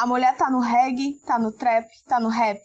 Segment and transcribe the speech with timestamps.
[0.00, 2.58] A mulher tá no reggae, tá no trap, tá no rap.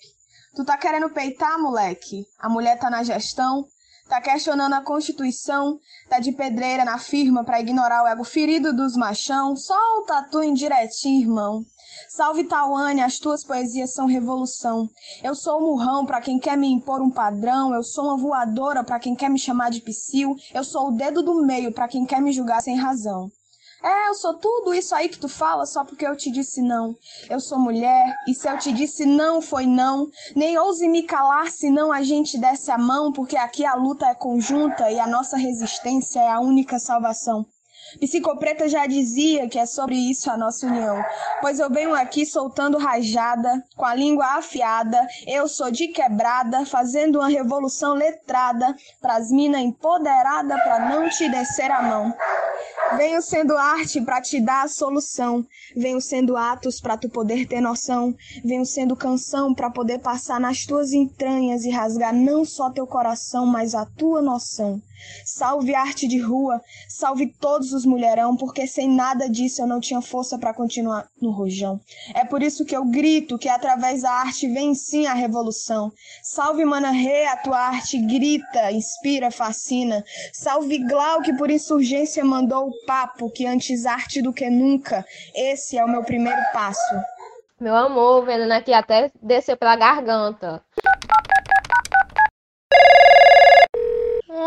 [0.56, 2.26] Tu tá querendo peitar, moleque?
[2.40, 3.66] A mulher tá na gestão,
[4.08, 5.78] tá questionando a Constituição,
[6.08, 9.54] tá de pedreira na firma pra ignorar o ego ferido dos machão.
[9.54, 11.66] Solta tu indiretinho, irmão.
[12.08, 14.88] Salve Tawane, as tuas poesias são revolução.
[15.22, 18.82] Eu sou um murrão para quem quer me impor um padrão, eu sou uma voadora
[18.82, 22.06] para quem quer me chamar de psil, eu sou o dedo do meio para quem
[22.06, 23.30] quer me julgar sem razão.
[23.84, 26.96] É, eu sou tudo isso aí que tu fala só porque eu te disse não.
[27.30, 30.08] Eu sou mulher, e se eu te disse não, foi não.
[30.36, 34.16] Nem ouse me calar senão a gente desce a mão, porque aqui a luta é
[34.16, 37.46] conjunta e a nossa resistência é a única salvação.
[38.00, 41.04] Psicopreta já dizia que é sobre isso a nossa união.
[41.42, 47.20] Pois eu venho aqui soltando rajada, com a língua afiada, eu sou de quebrada, fazendo
[47.20, 52.14] uma revolução letrada, pras mina empoderada pra não te descer a mão.
[52.98, 55.46] Venho sendo arte para te dar a solução.
[55.76, 58.16] Venho sendo atos para tu poder ter noção.
[58.44, 63.46] Venho sendo canção para poder passar nas tuas entranhas e rasgar não só teu coração,
[63.46, 64.82] mas a tua noção.
[65.26, 70.02] Salve arte de rua, salve todos os mulherão, porque sem nada disso eu não tinha
[70.02, 71.80] força para continuar no rojão.
[72.14, 75.92] É por isso que eu grito que através da arte vem sim a revolução.
[76.24, 80.04] Salve Mana Rê, a tua arte grita, inspira, fascina.
[80.34, 85.06] Salve Glau, que por insurgência mandou o papo, que antes arte do que nunca.
[85.34, 86.96] Esse é o meu primeiro passo.
[87.60, 90.62] Meu amor, o veneno aqui até desceu pela garganta.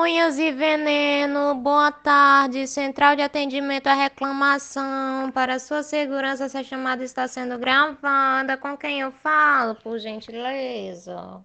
[0.09, 2.67] Unhas e veneno, boa tarde.
[2.67, 5.31] Central de atendimento à reclamação.
[5.31, 8.57] Para sua segurança, essa chamada está sendo gravada.
[8.57, 11.43] Com quem eu falo, por gentileza?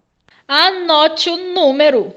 [0.48, 2.14] Anote o número.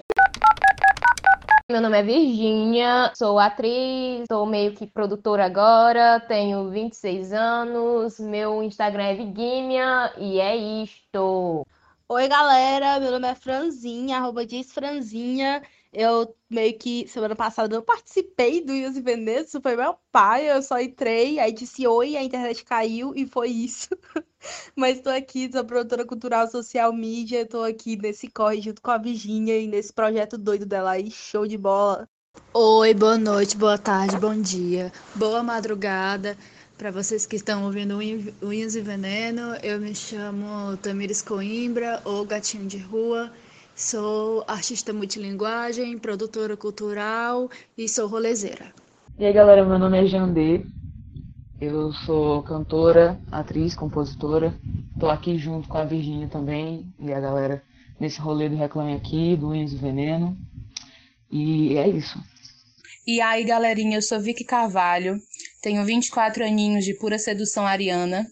[1.69, 8.63] Meu nome é Virgínia, sou atriz, sou meio que produtora agora, tenho 26 anos, meu
[8.63, 11.67] Instagram é Viguinha e é isto.
[12.07, 15.61] Oi, galera, meu nome é Franzinha, arroba diz Franzinha.
[15.91, 19.03] Eu meio que, semana passada, não participei do Ias e
[19.61, 23.89] foi meu pai, eu só entrei, aí disse oi, a internet caiu e foi isso.
[24.75, 28.97] Mas tô aqui, sou produtora cultural, social media, tô aqui nesse corre junto com a
[28.97, 32.07] Virginia e nesse projeto doido dela aí, show de bola.
[32.53, 36.37] Oi, boa noite, boa tarde, bom dia, boa madrugada.
[36.77, 37.97] Para vocês que estão ouvindo
[38.43, 43.31] Unhas e Veneno, eu me chamo Tamires Coimbra, ou Gatinho de Rua.
[43.77, 48.73] Sou artista multilinguagem, produtora cultural e sou rolezeira.
[49.19, 50.65] E aí galera, meu nome é Jandê.
[51.61, 54.51] Eu sou cantora, atriz, compositora.
[54.99, 57.61] Tô aqui junto com a Virgínia também e a galera
[57.99, 60.35] nesse rolê do Reclame Aqui, do Enzo Veneno.
[61.31, 62.17] E é isso.
[63.05, 65.19] E aí galerinha, eu sou Vicky Carvalho,
[65.61, 68.25] tenho 24 aninhos de pura sedução ariana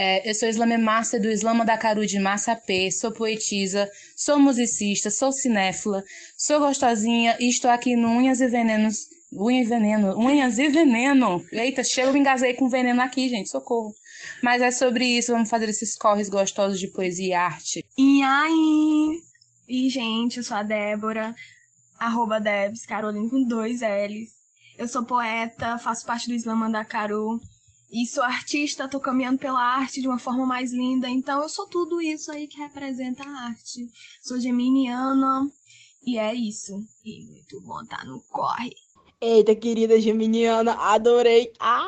[0.00, 5.10] é, eu sou Islame Master do Islama da Caru de Massapê, sou poetisa, sou musicista,
[5.10, 6.04] sou cinéfila,
[6.36, 9.08] sou gostosinha e estou aqui no Unhas e Venenos.
[9.32, 11.44] Unha e veneno, unhas e veneno.
[11.52, 13.92] Eita, chego, me engasei com veneno aqui, gente, socorro.
[14.40, 17.84] Mas é sobre isso, vamos fazer esses corres gostosos de poesia e arte.
[17.98, 19.20] E aí?
[19.68, 21.34] E, gente, eu sou a Débora,
[21.98, 24.30] arroba Debs, Carolina com dois L's.
[24.78, 27.38] Eu sou poeta, faço parte do Islama da Caru
[27.90, 31.08] e sou artista, tô caminhando pela arte de uma forma mais linda.
[31.08, 33.88] Então eu sou tudo isso aí que representa a arte.
[34.22, 35.50] Sou geminiana
[36.06, 36.72] e é isso.
[37.04, 38.72] E muito bom tá no corre.
[39.20, 41.50] Eita, querida geminiana, adorei.
[41.58, 41.84] Ah!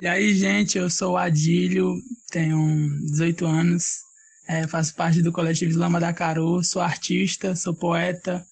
[0.00, 1.94] E aí, gente, eu sou o Adílio,
[2.30, 2.58] tenho
[3.04, 3.84] 18 anos,
[4.48, 8.44] é, faço parte do coletivo Lama da Caru, sou artista, sou poeta,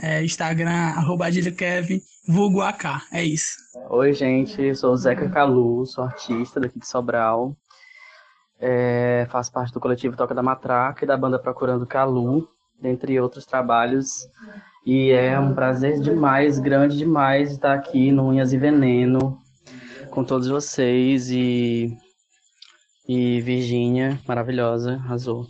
[0.00, 1.26] é, Instagram, arroba
[1.56, 3.56] Kevin, vulgo AK, é isso.
[3.90, 7.56] Oi, gente, sou o Zeca Calu, sou artista daqui de Sobral,
[8.58, 12.48] é, faço parte do coletivo Toca da Matraca e da banda Procurando Calu,
[12.80, 14.28] dentre outros trabalhos,
[14.84, 19.38] e é um prazer demais, grande demais estar aqui no Unhas e Veneno,
[20.10, 21.96] com todos vocês, e,
[23.08, 25.46] e Virgínia, maravilhosa, arrasou.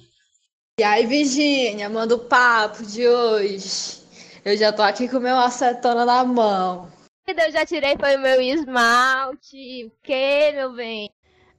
[0.78, 4.05] E aí, Virgínia, manda o papo de hoje.
[4.46, 6.88] Eu já tô aqui com o meu acetona na mão.
[7.26, 9.86] Eu já tirei foi o meu esmalte.
[9.86, 11.10] O que, meu bem?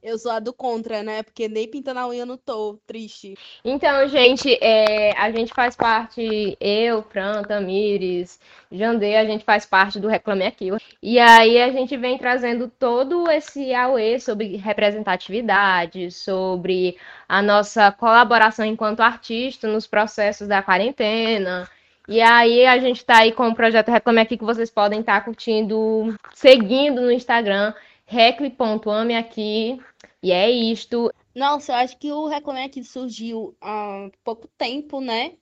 [0.01, 1.22] Eu sou a do contra, né?
[1.22, 3.38] Porque nem pintando a unha não tô, triste.
[3.66, 8.39] Então, gente, é, a gente faz parte, eu, Fran, Tamires,
[8.72, 10.69] Jandê, a gente faz parte do Reclame Aqui.
[11.04, 16.98] E aí a gente vem trazendo todo esse AUE sobre representatividade, sobre
[17.28, 21.69] a nossa colaboração enquanto artista nos processos da quarentena,
[22.07, 25.19] e aí a gente está aí com o projeto Reclame Aqui que vocês podem estar
[25.19, 27.74] tá curtindo, seguindo no Instagram,
[28.06, 29.80] recle.ame aqui.
[30.24, 31.12] E é isto.
[31.36, 35.33] Nossa, eu acho que o Reclame Aqui surgiu há pouco tempo, né?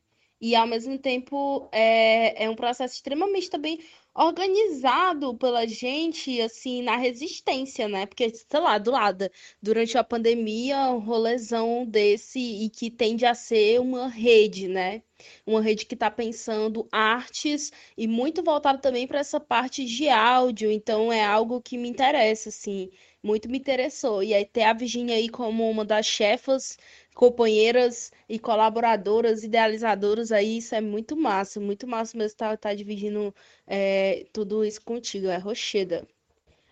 [0.41, 3.79] E ao mesmo tempo é, é um processo extremamente também
[4.15, 8.05] organizado pela gente, assim, na resistência, né?
[8.05, 9.29] Porque, sei lá, do lado,
[9.61, 15.03] durante a pandemia, um rolezão desse e que tende a ser uma rede, né?
[15.45, 20.71] Uma rede que está pensando artes e muito voltado também para essa parte de áudio,
[20.71, 22.89] então é algo que me interessa, assim,
[23.25, 24.21] muito me interessou.
[24.23, 26.77] E aí ter a Virginia aí como uma das chefas
[27.15, 32.73] companheiras e colaboradoras, idealizadoras aí, isso é muito massa, muito massa mesmo estar tá, tá
[32.75, 33.33] dividindo
[33.65, 36.07] é, tudo isso contigo, é rocheda.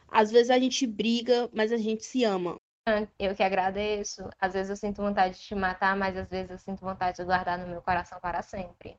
[0.08, 2.56] Às vezes a gente briga, mas a gente se ama.
[3.18, 4.30] Eu que agradeço.
[4.40, 7.24] Às vezes eu sinto vontade de te matar, mas às vezes eu sinto vontade de
[7.24, 8.98] guardar no meu coração para sempre.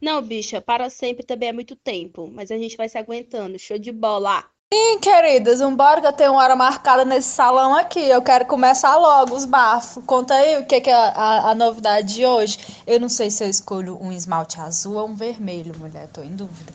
[0.00, 3.58] Não, bicha, para sempre também é muito tempo, mas a gente vai se aguentando.
[3.58, 4.50] Show de bola!
[4.72, 8.08] Sim, queridas, embora que eu tenho uma hora marcada nesse salão aqui.
[8.08, 10.02] Eu quero começar logo os bafos.
[10.06, 12.56] Conta aí o que, que é a, a, novidade de hoje.
[12.86, 16.08] Eu não sei se eu escolho um esmalte azul ou um vermelho, mulher.
[16.08, 16.72] Tô em dúvida.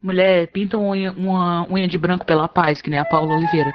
[0.00, 3.72] Mulher, pinta uma unha, uma unha de branco pela paz, que nem a Paula Oliveira.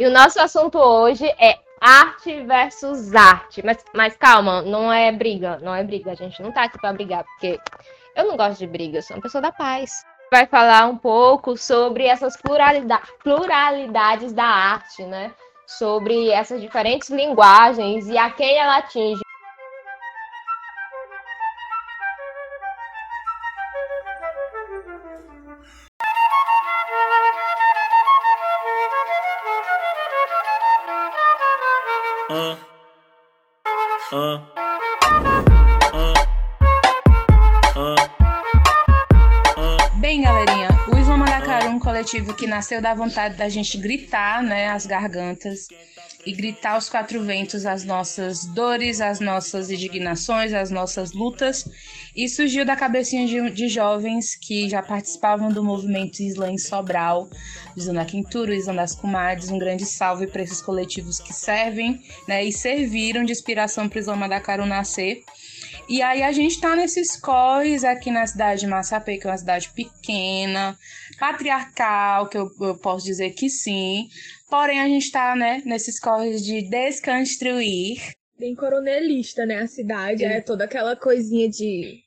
[0.00, 3.64] E o nosso assunto hoje é arte versus arte.
[3.64, 6.10] Mas, mas calma, não é briga, não é briga.
[6.10, 7.60] A gente não tá aqui pra brigar, porque
[8.16, 10.04] eu não gosto de briga, eu sou uma pessoa da paz.
[10.30, 15.32] Vai falar um pouco sobre essas pluralidade, pluralidades da arte, né?
[15.66, 19.20] Sobre essas diferentes linguagens e a quem ela atinge.
[42.42, 45.68] Que nasceu da vontade da gente gritar, né, as gargantas
[46.26, 51.64] e gritar aos quatro ventos as nossas dores, as nossas indignações, as nossas lutas.
[52.16, 57.30] E surgiu da cabecinha de, de jovens que já participavam do movimento Islã em Sobral,
[57.78, 59.48] Zona Quintura, Islã das Comadres.
[59.48, 64.00] Um grande salve para esses coletivos que servem né, e serviram de inspiração para o
[64.00, 65.22] Islã Madacaru nascer.
[65.92, 69.36] E aí a gente tá nesses corres aqui na cidade de Massapê, que é uma
[69.36, 70.74] cidade pequena,
[71.18, 74.08] patriarcal, que eu, eu posso dizer que sim.
[74.48, 78.00] Porém, a gente tá, né, nesses corres de desconstruir.
[78.38, 80.24] Bem coronelista, né, a cidade.
[80.24, 82.01] É toda aquela coisinha de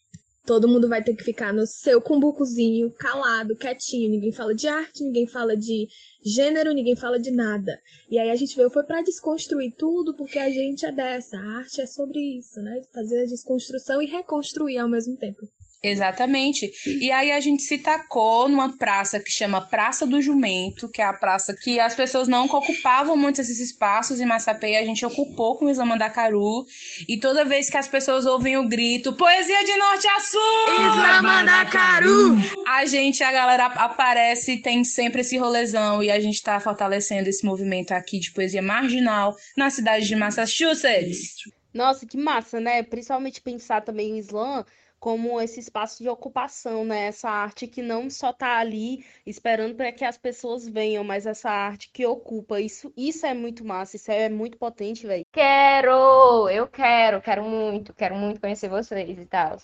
[0.46, 4.12] todo mundo vai ter que ficar no seu cumbucozinho, calado, quietinho.
[4.12, 5.88] Ninguém fala de arte, ninguém fala de
[6.24, 7.80] gênero, ninguém fala de nada.
[8.10, 11.38] E aí a gente veio foi para desconstruir tudo, porque a gente é dessa.
[11.38, 12.82] A arte é sobre isso, né?
[12.94, 15.48] Fazer a desconstrução e reconstruir ao mesmo tempo.
[15.88, 16.72] Exatamente.
[16.88, 21.06] E aí a gente se tacou numa praça que chama Praça do Jumento, que é
[21.06, 25.58] a praça que as pessoas não ocupavam muito esses espaços em Massapê, a gente ocupou
[25.58, 26.66] com o Islã Mandacaru.
[27.08, 30.74] E toda vez que as pessoas ouvem o grito Poesia de Norte a Sul!
[30.74, 32.36] Islã Mandacaru!
[32.68, 37.30] A gente, a galera aparece e tem sempre esse rolezão e a gente tá fortalecendo
[37.30, 41.36] esse movimento aqui de poesia marginal na cidade de Massachusetts.
[41.76, 42.82] Nossa, que massa, né?
[42.82, 44.66] Principalmente pensar também em Islã
[45.00, 47.08] como esse espaço de ocupação, né?
[47.08, 51.50] Essa arte que não só está ali esperando para que as pessoas venham, mas essa
[51.50, 52.60] arte que ocupa.
[52.60, 55.26] Isso, isso é muito massa, isso é muito potente, velho.
[55.32, 59.58] Quero, eu quero, quero muito, quero muito conhecer vocês e tal.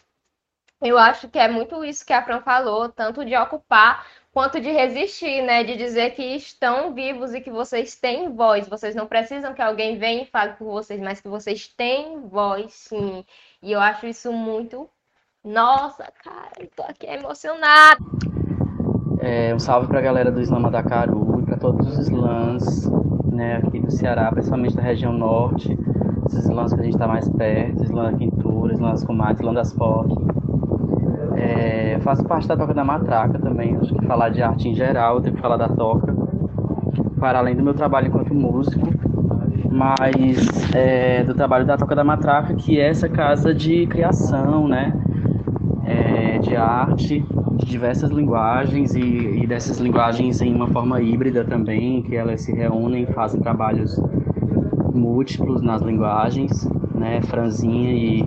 [0.82, 4.72] Eu acho que é muito isso que a Fran falou, tanto de ocupar quanto de
[4.72, 5.64] resistir, né?
[5.64, 8.68] De dizer que estão vivos e que vocês têm voz.
[8.68, 12.74] Vocês não precisam que alguém venha e fale por vocês, mas que vocês têm voz,
[12.74, 13.24] sim.
[13.62, 14.90] E eu acho isso muito
[15.44, 17.98] nossa, cara, eu tô aqui emocionada.
[19.20, 22.90] É, um salve pra galera do Islama da Caru e pra todos os slams,
[23.26, 25.78] né, aqui do Ceará, principalmente da região norte,
[26.28, 29.54] esses slams que a gente tá mais perto, Islã da Quintura, Islã das Comates, Islã
[29.54, 30.14] das POC.
[31.36, 35.16] É, faço parte da Toca da Matraca também, acho que falar de arte em geral,
[35.16, 36.14] eu tenho que falar da Toca,
[37.20, 38.88] para além do meu trabalho enquanto músico,
[39.72, 44.94] mas é, do trabalho da Toca da Matraca, que é essa casa de criação, né,
[45.86, 52.02] é, de arte de diversas linguagens e, e, dessas linguagens em uma forma híbrida também,
[52.02, 54.00] que elas se reúnem, fazem trabalhos
[54.94, 57.22] múltiplos nas linguagens, né?
[57.22, 58.26] Franzinha e,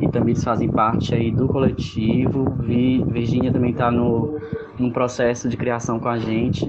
[0.00, 4.38] e Tamires fazem parte aí do coletivo, Vi, Virginia também está no
[4.78, 6.68] num processo de criação com a gente,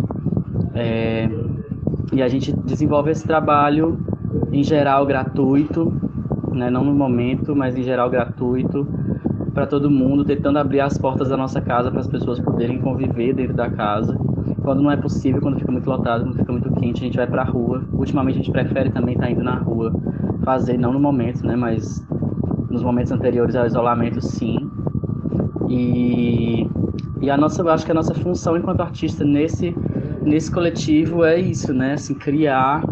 [0.75, 1.27] é,
[2.13, 3.97] e a gente desenvolve esse trabalho
[4.51, 5.91] em geral gratuito,
[6.51, 6.69] né?
[6.69, 8.87] Não no momento, mas em geral gratuito
[9.55, 13.33] para todo mundo, tentando abrir as portas da nossa casa para as pessoas poderem conviver
[13.33, 14.15] dentro da casa
[14.65, 17.27] quando não é possível, quando fica muito lotado, quando fica muito quente, a gente vai
[17.27, 17.83] pra rua.
[17.93, 19.93] Ultimamente a gente prefere também estar tá indo na rua
[20.43, 21.55] fazer, não no momento, né?
[21.55, 22.03] Mas
[22.69, 24.57] nos momentos anteriores ao isolamento, sim.
[25.69, 26.67] E,
[27.21, 29.75] e a nossa, eu acho que a nossa função enquanto artista nesse,
[30.23, 31.93] nesse coletivo é isso, né?
[31.93, 32.83] Assim, criar,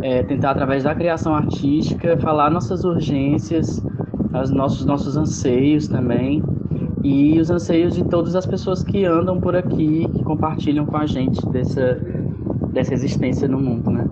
[0.00, 3.84] é, tentar através da criação artística falar nossas urgências,
[4.32, 6.42] os nossos, nossos anseios também
[7.02, 11.06] e os anseios de todas as pessoas que andam por aqui, que compartilham com a
[11.06, 11.94] gente dessa,
[12.72, 14.04] dessa existência no mundo, né?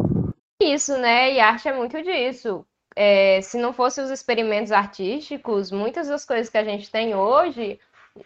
[0.61, 1.35] Isso, né?
[1.35, 2.65] E arte é muito disso.
[2.97, 7.79] É, se não fossem os experimentos artísticos, muitas das coisas que a gente tem hoje,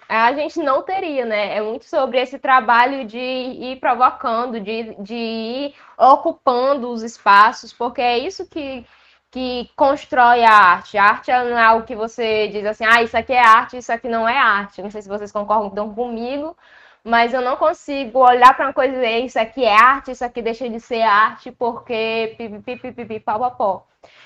[0.09, 1.57] a gente não teria, né?
[1.57, 8.01] É muito sobre esse trabalho de ir provocando, de, de ir ocupando os espaços, porque
[8.01, 8.87] é isso que
[9.33, 10.99] que constrói a arte.
[10.99, 13.91] A arte não é algo que você diz assim, ah, isso aqui é arte, isso
[13.91, 14.83] aqui não é arte.
[14.83, 16.57] Não sei se vocês concordam comigo,
[17.03, 20.25] mas eu não consigo olhar para uma coisa e dizer, isso aqui é arte, isso
[20.25, 23.25] aqui deixa de ser arte, porque pipipipipi,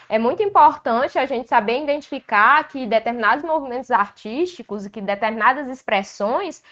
[0.08, 6.64] É muito importante a gente saber identificar que determinados movimentos artísticos e que determinadas expressões,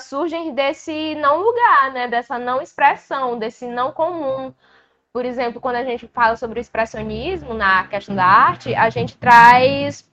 [0.00, 2.06] surgem desse não lugar, né?
[2.08, 4.54] Dessa não expressão, desse não comum.
[5.12, 9.16] Por exemplo, quando a gente fala sobre o expressionismo na questão da arte, a gente
[9.18, 10.10] traz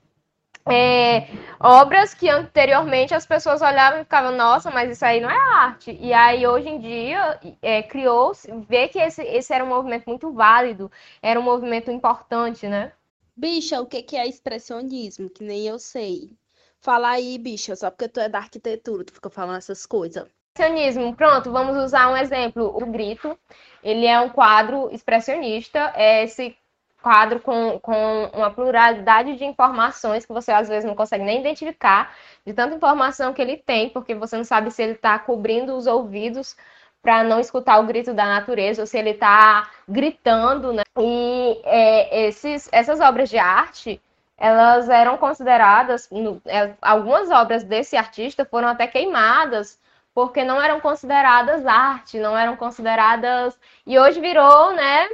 [0.70, 1.28] é,
[1.60, 5.98] obras que anteriormente as pessoas olhavam e ficavam, nossa, mas isso aí não é arte.
[6.00, 10.32] E aí, hoje em dia, é, criou-se, vê que esse, esse era um movimento muito
[10.34, 10.92] válido,
[11.22, 12.92] era um movimento importante, né?
[13.36, 15.30] Bicha, o que, que é expressionismo?
[15.30, 16.38] Que nem eu sei.
[16.82, 20.28] Fala aí, bicha, só porque tu é da arquitetura, tu fica falando essas coisas.
[20.54, 22.76] Expressionismo, pronto, vamos usar um exemplo.
[22.76, 23.38] O Grito,
[23.84, 26.58] ele é um quadro expressionista, é esse
[27.02, 32.14] quadro com, com uma pluralidade de informações que você às vezes não consegue nem identificar,
[32.46, 35.88] de tanta informação que ele tem, porque você não sabe se ele está cobrindo os
[35.88, 36.58] ouvidos
[37.02, 40.84] para não escutar o grito da natureza, ou se ele está gritando, né?
[41.00, 44.02] E é, esses, essas obras de arte,
[44.38, 49.80] elas eram consideradas, no, é, algumas obras desse artista foram até queimadas
[50.14, 53.58] porque não eram consideradas arte, não eram consideradas.
[53.86, 55.10] E hoje virou, né?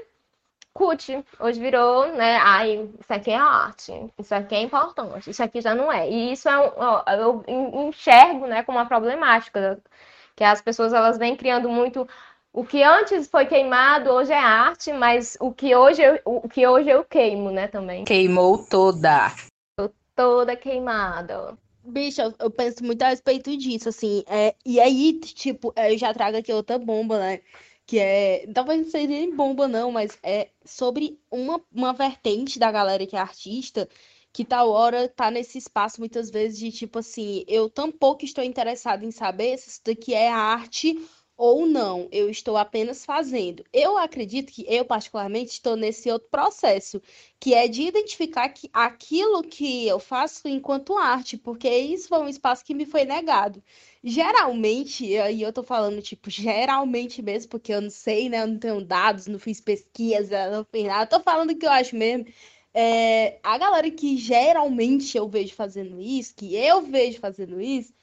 [0.73, 1.23] Cut.
[1.39, 2.37] Hoje virou, né?
[2.37, 6.09] Ai, isso aqui é arte, isso aqui é importante, isso aqui já não é.
[6.09, 9.79] E isso é um, eu enxergo, né, como uma problemática,
[10.35, 12.05] que as pessoas elas vêm criando muito
[12.55, 16.65] o que antes foi queimado hoje é arte, mas o que hoje eu, o que
[16.65, 18.05] hoje eu queimo, né, também.
[18.05, 19.29] Queimou toda.
[19.77, 21.57] Tô toda queimada.
[21.87, 24.23] Bicha, eu penso muito a respeito disso, assim.
[24.27, 27.41] É, e aí, tipo, é, eu já trago aqui outra bomba, né?
[27.85, 28.47] Que é.
[28.53, 33.15] Talvez não seja nem bomba, não, mas é sobre uma, uma vertente da galera que
[33.15, 33.87] é artista,
[34.33, 39.03] que tal hora tá nesse espaço muitas vezes de tipo assim, eu tampouco estou interessado
[39.03, 40.99] em saber se isso daqui é arte
[41.37, 43.63] ou não, eu estou apenas fazendo.
[43.73, 47.01] Eu acredito que eu, particularmente, estou nesse outro processo,
[47.39, 52.29] que é de identificar que aquilo que eu faço enquanto arte, porque isso foi um
[52.29, 53.61] espaço que me foi negado.
[54.03, 58.41] Geralmente, aí eu tô falando, tipo, geralmente mesmo, porque eu não sei, né?
[58.43, 61.07] Eu não tenho dados, não fiz pesquisa, não fiz nada.
[61.07, 62.25] Tô falando o que eu acho mesmo.
[62.73, 67.93] É, a galera que geralmente eu vejo fazendo isso, que eu vejo fazendo isso,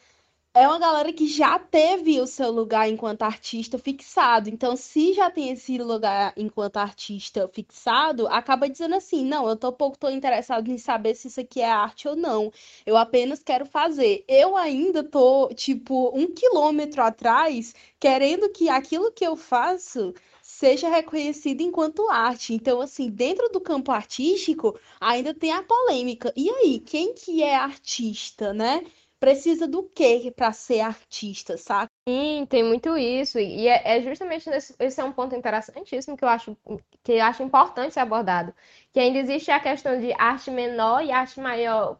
[0.54, 4.50] é uma galera que já teve o seu lugar enquanto artista fixado.
[4.50, 9.72] Então, se já tem esse lugar enquanto artista fixado, acaba dizendo assim: não, eu tô
[9.72, 12.52] pouco tô interessado em saber se isso aqui é arte ou não.
[12.84, 14.24] Eu apenas quero fazer.
[14.28, 21.62] Eu ainda tô, tipo, um quilômetro atrás, querendo que aquilo que eu faço seja reconhecido
[21.62, 22.52] enquanto arte.
[22.52, 26.32] Então, assim, dentro do campo artístico, ainda tem a polêmica.
[26.36, 28.84] E aí, quem que é artista, né?
[29.22, 31.88] Precisa do quê para ser artista, sabe?
[32.08, 33.38] Sim, tem muito isso.
[33.38, 36.56] E é, é justamente nesse, esse é um ponto interessantíssimo que eu acho
[37.04, 38.52] que eu acho importante ser abordado.
[38.92, 41.92] Que ainda existe a questão de arte menor e arte maior.
[41.92, 41.98] O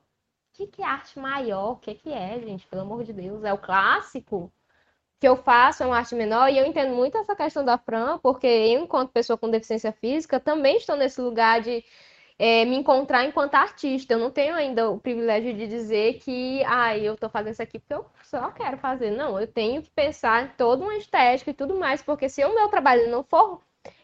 [0.53, 1.75] que, que é arte maior?
[1.75, 2.67] O que, que é, gente?
[2.67, 3.45] Pelo amor de Deus.
[3.45, 4.53] É o clássico?
[5.21, 8.19] que eu faço é uma arte menor e eu entendo muito essa questão da Fran,
[8.19, 11.85] porque eu, enquanto pessoa com deficiência física, também estou nesse lugar de
[12.43, 14.15] é, me encontrar enquanto artista.
[14.15, 17.79] Eu não tenho ainda o privilégio de dizer que, ah, eu estou fazendo isso aqui
[17.79, 19.13] porque eu só quero fazer.
[19.13, 22.53] Não, eu tenho que pensar em toda uma estética e tudo mais, porque se o
[22.53, 23.61] meu trabalho não for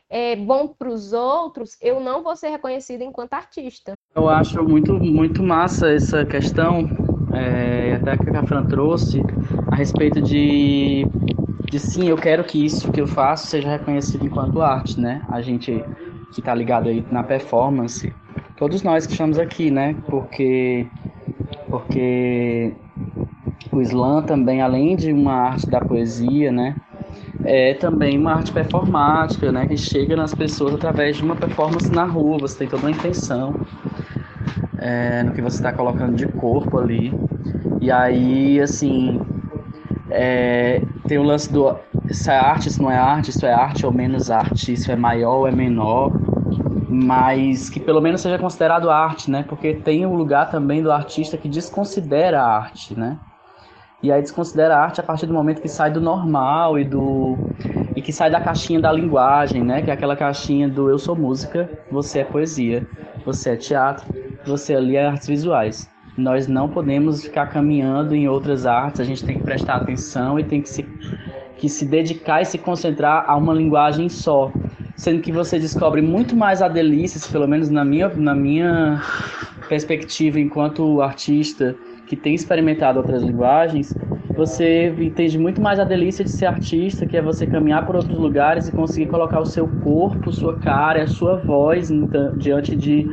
[0.09, 3.95] é, bom para os outros, eu não vou ser reconhecida enquanto artista.
[4.15, 6.89] Eu acho muito, muito massa essa questão,
[7.35, 9.21] é, até que a Fran trouxe,
[9.67, 11.05] a respeito de,
[11.69, 15.27] de sim, eu quero que isso que eu faço seja reconhecido enquanto arte, né?
[15.29, 15.85] A gente
[16.33, 18.13] que está ligado aí na performance,
[18.59, 19.95] todos nós que estamos aqui, né?
[20.07, 20.87] Porque,
[21.71, 22.73] porque
[23.73, 26.77] o slam também, além de uma arte da poesia, né?
[27.45, 29.67] é também uma arte performática, né?
[29.67, 32.39] Que chega nas pessoas através de uma performance na rua.
[32.39, 33.55] Você tem toda uma intenção
[34.79, 37.13] é, no que você está colocando de corpo ali.
[37.81, 39.21] E aí, assim,
[40.11, 41.75] é, tem o lance do
[42.11, 44.97] isso é arte, isso não é arte, isso é arte ou menos arte, isso é
[44.97, 46.11] maior ou é menor,
[46.89, 49.45] mas que pelo menos seja considerado arte, né?
[49.47, 53.19] Porque tem o um lugar também do artista que desconsidera a arte, né?
[54.03, 57.37] E aí desconsidera a arte a partir do momento que sai do normal e do
[57.95, 59.83] e que sai da caixinha da linguagem, né?
[59.83, 62.87] Que é aquela caixinha do eu sou música, você é poesia,
[63.25, 64.07] você é teatro,
[64.47, 65.91] você ali é artes visuais.
[66.17, 70.45] Nós não podemos ficar caminhando em outras artes, a gente tem que prestar atenção e
[70.45, 70.83] tem que se
[71.59, 74.51] que se dedicar e se concentrar a uma linguagem só,
[74.99, 79.01] sendo que você descobre muito mais a delícia, pelo menos na minha na minha
[79.69, 81.75] perspectiva enquanto artista
[82.07, 83.95] que tem experimentado outras linguagens,
[84.35, 88.19] você entende muito mais a delícia de ser artista, que é você caminhar por outros
[88.19, 91.91] lugares e conseguir colocar o seu corpo, sua cara, a sua voz
[92.37, 93.07] diante de,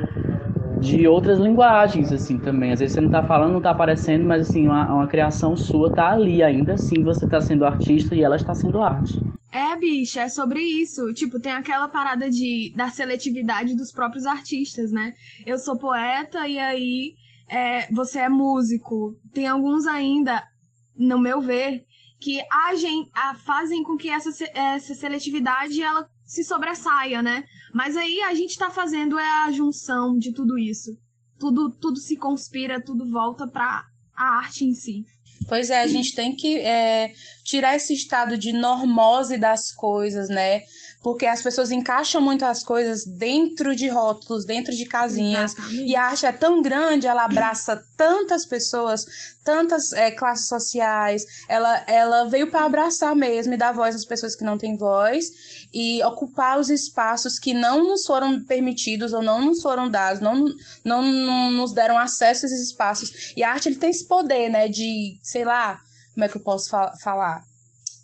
[0.79, 2.71] de outras linguagens, assim, também.
[2.71, 5.89] Às vezes você não está falando, não está aparecendo, mas, assim, uma, uma criação sua
[5.89, 9.19] está ali ainda, assim, você está sendo artista e ela está sendo arte.
[9.55, 11.13] É, bicha, é sobre isso.
[11.13, 15.13] Tipo, tem aquela parada de da seletividade dos próprios artistas, né?
[15.45, 17.15] Eu sou poeta e aí
[17.47, 19.17] é, você é músico.
[19.33, 20.45] Tem alguns ainda,
[20.93, 21.85] no meu ver,
[22.19, 27.45] que agem, a, fazem com que essa, essa seletividade ela se sobressaia, né?
[27.73, 30.99] Mas aí a gente está fazendo é a junção de tudo isso.
[31.39, 35.05] Tudo, tudo se conspira, tudo volta para a arte em si.
[35.47, 37.13] Pois é, a gente tem que é,
[37.43, 40.61] tirar esse estado de normose das coisas, né?
[41.05, 45.53] Porque as pessoas encaixam muito as coisas dentro de rótulos, dentro de casinhas.
[45.53, 45.85] Exatamente.
[45.85, 49.05] E a arte é tão grande, ela abraça tantas pessoas,
[49.43, 51.23] tantas é, classes sociais.
[51.47, 55.67] Ela, ela veio para abraçar mesmo e dar voz às pessoas que não têm voz
[55.71, 60.43] e ocupar os espaços que não nos foram permitidos ou não nos foram dados, não,
[60.83, 63.31] não, não nos deram acesso a esses espaços.
[63.37, 65.79] E a arte ele tem esse poder, né, de, sei lá,
[66.15, 67.43] como é que eu posso fa falar?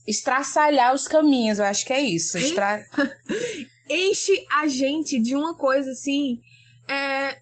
[0.08, 2.38] Estraçalhar os caminhos, eu acho que é isso.
[2.38, 2.86] Estra...
[3.90, 6.40] Enche a gente de uma coisa assim
[6.88, 7.42] é,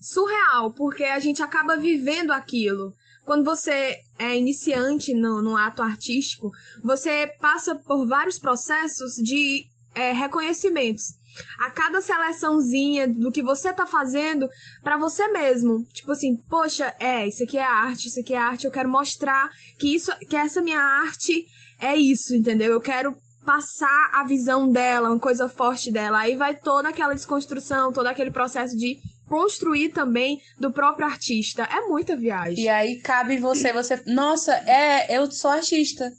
[0.00, 2.94] surreal, porque a gente acaba vivendo aquilo.
[3.24, 6.50] Quando você é iniciante no, no ato artístico,
[6.82, 11.18] você passa por vários processos de é, reconhecimentos
[11.60, 14.48] a cada seleçãozinha do que você tá fazendo
[14.82, 15.84] para você mesmo.
[15.92, 19.50] Tipo assim, poxa, é, isso aqui é arte, isso aqui é arte, eu quero mostrar
[19.78, 21.46] que isso, que essa minha arte
[21.80, 22.72] é isso, entendeu?
[22.72, 23.14] Eu quero
[23.44, 26.18] passar a visão dela, uma coisa forte dela.
[26.18, 31.62] Aí vai toda aquela desconstrução, todo aquele processo de construir também do próprio artista.
[31.62, 32.64] É muita viagem.
[32.64, 36.10] E aí cabe você, você, nossa, é, eu sou artista,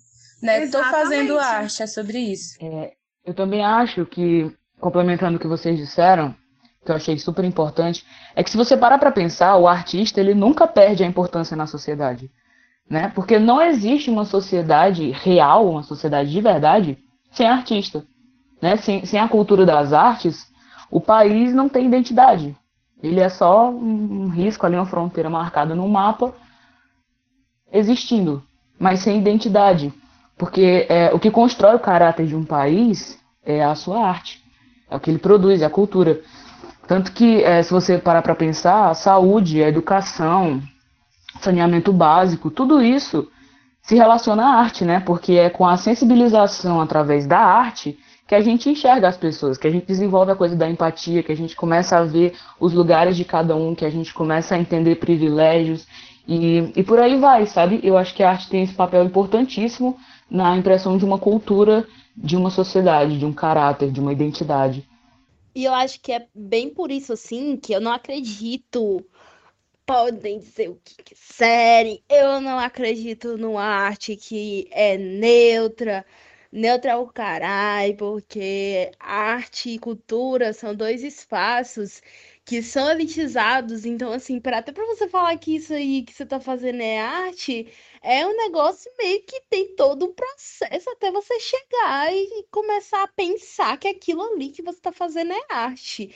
[0.42, 0.64] né?
[0.64, 0.72] Exatamente.
[0.72, 2.58] Tô fazendo arte, é sobre isso.
[2.62, 2.94] É,
[3.26, 6.34] eu também acho que complementando o que vocês disseram,
[6.86, 10.34] que eu achei super importante, é que se você parar para pensar, o artista ele
[10.34, 12.32] nunca perde a importância na sociedade
[12.90, 13.12] né?
[13.14, 16.98] Porque não existe uma sociedade real, uma sociedade de verdade,
[17.32, 18.04] sem artista,
[18.62, 18.78] né?
[18.78, 20.48] Sem, sem a cultura das artes,
[20.90, 22.56] o país não tem identidade.
[23.02, 26.34] Ele é só um, um risco ali, uma fronteira marcada no mapa,
[27.72, 28.44] existindo,
[28.80, 29.94] mas sem identidade.
[30.38, 34.42] Porque é, o que constrói o caráter de um país é a sua arte,
[34.90, 36.22] é o que ele produz, é a cultura.
[36.88, 40.62] Tanto que, é, se você parar para pensar, a saúde, a educação,
[41.42, 43.30] saneamento básico, tudo isso
[43.82, 45.00] se relaciona à arte, né?
[45.00, 49.68] Porque é com a sensibilização através da arte que a gente enxerga as pessoas, que
[49.68, 53.18] a gente desenvolve a coisa da empatia, que a gente começa a ver os lugares
[53.18, 55.88] de cada um, que a gente começa a entender privilégios
[56.28, 57.80] e, e por aí vai, sabe?
[57.82, 59.98] Eu acho que a arte tem esse papel importantíssimo
[60.30, 64.88] na impressão de uma cultura, de uma sociedade, de um caráter, de uma identidade.
[65.56, 69.04] E eu acho que é bem por isso, assim, que eu não acredito
[69.90, 72.04] podem dizer o que quiserem.
[72.08, 76.06] Eu não acredito numa arte que é neutra.
[76.52, 82.04] Neutra é o caralho, porque arte e cultura são dois espaços
[82.46, 83.84] que são elitizados.
[83.84, 87.00] Então, assim, para até para você falar que isso aí que você tá fazendo é
[87.00, 87.68] arte,
[88.04, 93.08] é um negócio meio que tem todo um processo até você chegar e começar a
[93.08, 96.14] pensar que aquilo ali que você tá fazendo é arte.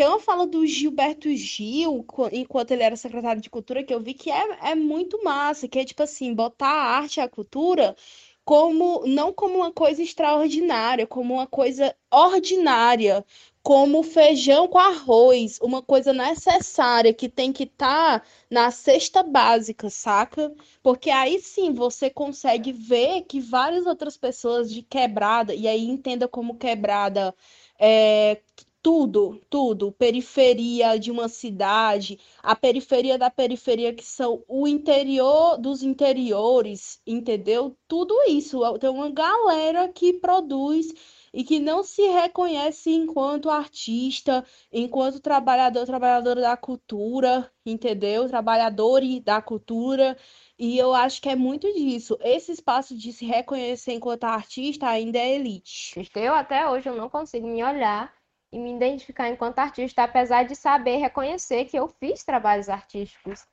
[0.00, 4.14] Tem uma fala do Gilberto Gil, enquanto ele era secretário de Cultura, que eu vi
[4.14, 7.94] que é, é muito massa, que é tipo assim, botar a arte e a cultura
[8.42, 13.22] como não como uma coisa extraordinária, como uma coisa ordinária,
[13.62, 19.90] como feijão com arroz, uma coisa necessária que tem que estar tá na cesta básica,
[19.90, 20.50] saca?
[20.82, 26.26] Porque aí sim você consegue ver que várias outras pessoas de quebrada, e aí entenda
[26.26, 27.34] como quebrada
[27.78, 28.40] é,
[28.82, 35.82] tudo, tudo, periferia de uma cidade, a periferia da periferia, que são o interior dos
[35.82, 37.76] interiores, entendeu?
[37.86, 38.60] Tudo isso.
[38.78, 40.86] Tem uma galera que produz
[41.32, 48.28] e que não se reconhece enquanto artista, enquanto trabalhador, trabalhadora da cultura, entendeu?
[48.28, 50.16] Trabalhador da cultura.
[50.58, 52.18] E eu acho que é muito disso.
[52.20, 56.10] Esse espaço de se reconhecer enquanto artista ainda é elite.
[56.14, 58.12] Eu até hoje eu não consigo me olhar
[58.52, 63.46] e me identificar enquanto artista, apesar de saber reconhecer que eu fiz trabalhos artísticos.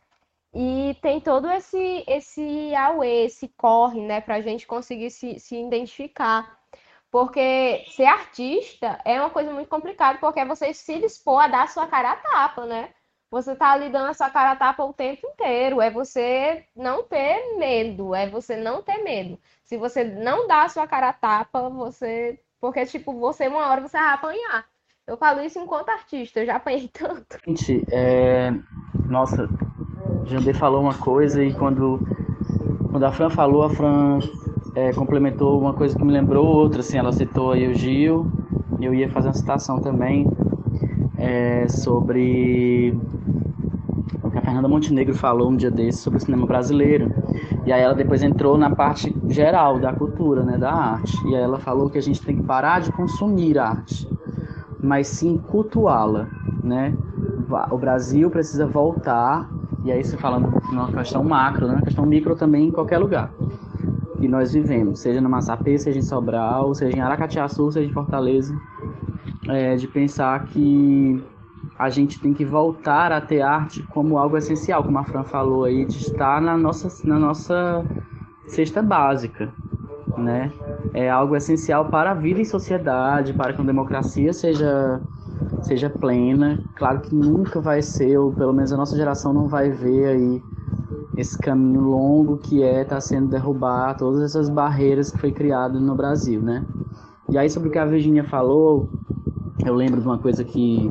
[0.53, 5.55] E tem todo esse esse auê, esse corre, né, para a gente conseguir se, se
[5.55, 6.57] identificar.
[7.11, 11.63] Porque ser artista é uma coisa muito complicada, porque é você se dispor a dar
[11.63, 12.93] a sua cara a tapa, né?
[13.29, 15.81] Você tá ali dando a sua cara a tapa o tempo inteiro.
[15.81, 18.15] É você não ter medo.
[18.15, 19.39] É você não ter medo.
[19.63, 22.39] Se você não dá a sua cara a tapa, você.
[22.59, 24.65] Porque, tipo, você uma hora você vai apanhar.
[25.07, 27.37] Eu falo isso enquanto artista, eu já apanhei tanto.
[27.47, 28.53] Gente, é...
[29.05, 29.49] nossa,
[30.25, 32.05] Jandê falou uma coisa e quando,
[32.91, 34.19] quando a Fran falou, a Fran
[34.75, 38.29] é, complementou uma coisa que me lembrou outra, assim, ela citou aí o Gil,
[38.81, 40.29] eu ia fazer uma citação também
[41.17, 42.93] é, sobre
[44.21, 47.13] o que a Fernanda Montenegro falou um dia desse sobre o cinema brasileiro.
[47.65, 51.15] E aí ela depois entrou na parte geral da cultura, né, da arte.
[51.29, 54.16] E aí ela falou que a gente tem que parar de consumir arte
[54.81, 56.99] mas sim cultuá-la, né?
[57.71, 61.81] O Brasil precisa voltar, e aí se falando numa questão macro, né?
[61.83, 63.35] questão micro também em qualquer lugar
[64.17, 68.61] que nós vivemos, seja no Massapê, seja em Sobral, seja em Aracatiaçu, seja em Fortaleza,
[69.47, 71.25] é, de pensar que
[71.77, 75.63] a gente tem que voltar a ter arte como algo essencial, como a Fran falou
[75.65, 77.87] aí, de estar na nossa, na nossa
[78.47, 79.55] cesta básica,
[80.17, 80.51] né?
[80.93, 85.01] É algo essencial para a vida em sociedade, para que a democracia seja
[85.61, 86.59] seja plena.
[86.75, 90.43] Claro que nunca vai ser, ou pelo menos a nossa geração não vai ver aí
[91.15, 95.79] esse caminho longo que é estar tá sendo derrubar todas essas barreiras que foi criado
[95.79, 96.63] no Brasil, né?
[97.29, 98.87] E aí sobre o que a Virginia falou,
[99.65, 100.89] eu lembro de uma coisa que,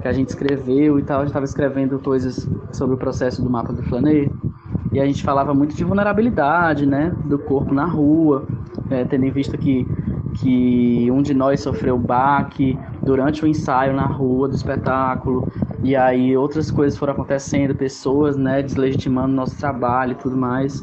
[0.00, 3.50] que a gente escreveu e tal, a gente estava escrevendo coisas sobre o processo do
[3.50, 4.30] mapa do Flaner,
[4.96, 8.46] e a gente falava muito de vulnerabilidade, né, do corpo na rua,
[8.88, 9.86] é, tendo em vista que,
[10.36, 16.34] que um de nós sofreu baque durante o ensaio na rua do espetáculo, e aí
[16.34, 20.82] outras coisas foram acontecendo, pessoas, né, deslegitimando nosso trabalho e tudo mais.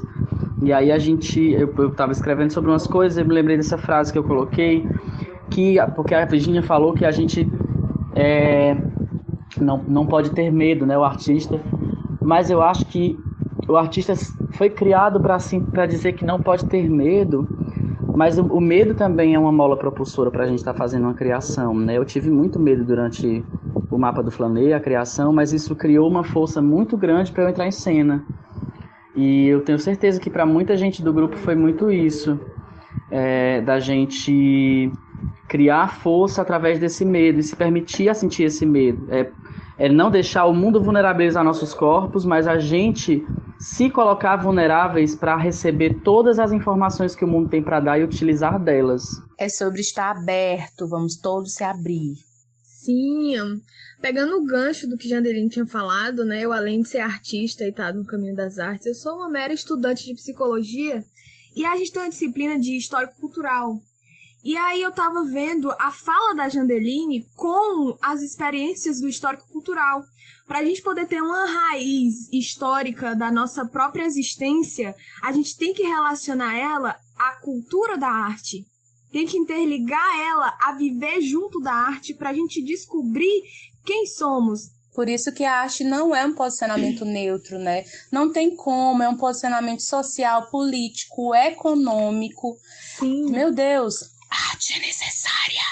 [0.62, 3.80] E aí a gente, eu, eu tava escrevendo sobre umas coisas, eu me lembrei dessa
[3.80, 4.88] frase que eu coloquei,
[5.50, 7.52] que porque a Virginia falou que a gente
[8.14, 8.78] é,
[9.60, 11.60] não, não pode ter medo, né, o artista,
[12.22, 13.18] mas eu acho que
[13.68, 14.14] o artista
[14.52, 17.48] foi criado para assim, dizer que não pode ter medo,
[18.16, 21.04] mas o, o medo também é uma mola propulsora para a gente estar tá fazendo
[21.04, 21.74] uma criação.
[21.74, 21.98] Né?
[21.98, 23.44] Eu tive muito medo durante
[23.90, 27.50] o mapa do Flanê, a criação, mas isso criou uma força muito grande para eu
[27.50, 28.24] entrar em cena.
[29.16, 32.40] E eu tenho certeza que para muita gente do grupo foi muito isso,
[33.12, 34.92] é, da gente
[35.48, 39.06] criar força através desse medo e se permitir a sentir esse medo.
[39.10, 39.30] É,
[39.78, 43.24] é não deixar o mundo vulnerabilizar nossos corpos, mas a gente
[43.64, 48.04] se colocar vulneráveis para receber todas as informações que o mundo tem para dar e
[48.04, 49.04] utilizar delas.
[49.38, 52.16] É sobre estar aberto, vamos todos se abrir.
[52.62, 53.36] Sim,
[54.02, 56.42] pegando o gancho do que Jandelin tinha falado, né?
[56.42, 59.30] Eu além de ser artista e estar tá no caminho das artes, eu sou uma
[59.30, 61.02] mera estudante de psicologia
[61.56, 63.80] e a gente tem uma disciplina de histórico cultural.
[64.44, 70.04] E aí eu tava vendo a fala da Jandeline com as experiências do histórico cultural.
[70.48, 75.74] Para a gente poder ter uma raiz histórica da nossa própria existência, a gente tem
[75.74, 78.66] que relacionar ela à cultura da arte.
[79.12, 83.44] Tem que interligar ela a viver junto da arte para a gente descobrir
[83.86, 87.84] quem somos, por isso que a arte não é um posicionamento neutro, né?
[88.12, 92.56] Não tem como, é um posicionamento social, político, econômico.
[93.00, 93.32] Sim.
[93.32, 95.64] Meu Deus, arte é necessária.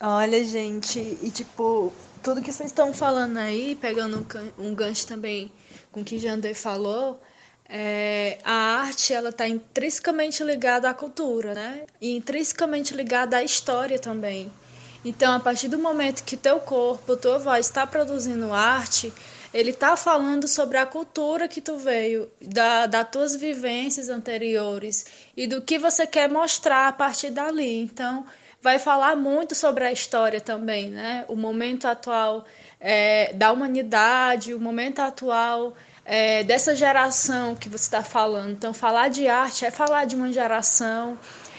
[0.00, 4.26] Olha, gente, e tipo, tudo que vocês estão falando aí, pegando
[4.58, 5.52] um gancho também
[5.90, 7.20] com o que Jander falou,
[7.68, 11.84] é, a arte ela está intrinsecamente ligada à cultura, né?
[12.00, 14.52] E intrinsecamente ligada à história também.
[15.04, 19.12] Então, a partir do momento que teu corpo, tua voz está produzindo arte,
[19.52, 25.06] ele está falando sobre a cultura que tu veio, da, das tuas vivências anteriores
[25.36, 27.80] e do que você quer mostrar a partir dali.
[27.80, 28.24] Então,
[28.62, 31.24] vai falar muito sobre a história também, né?
[31.28, 32.46] O momento atual
[32.80, 38.52] é, da humanidade, o momento atual é, dessa geração que você está falando.
[38.52, 41.18] Então, falar de arte é falar de uma geração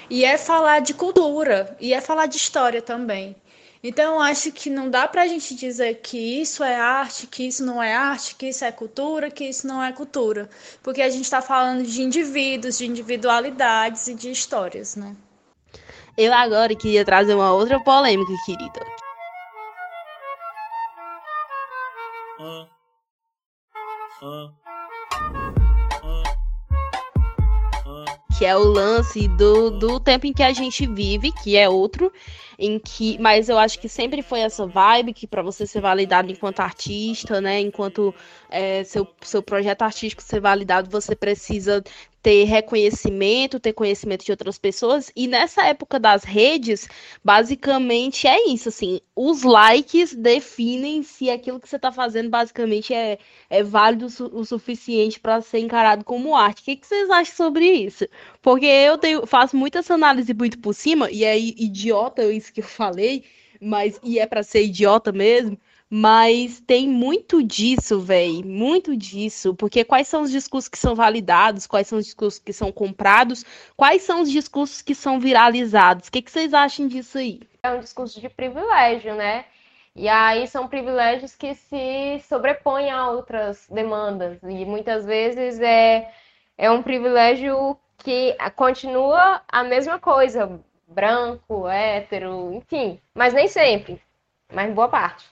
[0.10, 3.36] e é falar de cultura e é falar de história também.
[3.84, 7.66] Então, acho que não dá para a gente dizer que isso é arte, que isso
[7.66, 10.50] não é arte, que isso é cultura, que isso não é cultura,
[10.82, 15.14] porque a gente está falando de indivíduos, de individualidades e de histórias, né?
[16.18, 18.86] Eu agora queria trazer uma outra polêmica, querida.
[22.40, 22.68] Ah.
[28.38, 32.12] que é o lance do, do tempo em que a gente vive, que é outro,
[32.58, 36.32] em que, mas eu acho que sempre foi essa vibe que para você ser validado
[36.32, 38.14] enquanto artista, né, enquanto
[38.50, 41.84] é, seu, seu projeto artístico ser validado, você precisa
[42.24, 45.12] ter reconhecimento, ter conhecimento de outras pessoas.
[45.14, 46.88] E nessa época das redes,
[47.22, 53.20] basicamente é isso, assim, os likes definem se aquilo que você está fazendo basicamente é,
[53.50, 56.62] é válido o suficiente para ser encarado como arte.
[56.62, 58.08] O que, que vocês acham sobre isso?
[58.42, 62.62] Porque eu tenho, faço muita essa análise muito por cima, e é idiota isso que
[62.62, 63.24] eu falei,
[63.62, 65.58] mas e é para ser idiota mesmo.
[65.96, 71.68] Mas tem muito disso, velho, muito disso, porque quais são os discursos que são validados,
[71.68, 73.46] quais são os discursos que são comprados,
[73.78, 76.08] quais são os discursos que são viralizados?
[76.08, 77.42] O que, que vocês acham disso aí?
[77.62, 79.46] É um discurso de privilégio, né?
[79.96, 84.40] E aí são privilégios que se sobrepõem a outras demandas.
[84.42, 86.12] E muitas vezes é,
[86.58, 90.60] é um privilégio que continua a mesma coisa,
[90.94, 94.02] branco, hétero, enfim, mas nem sempre,
[94.54, 95.26] mas boa parte.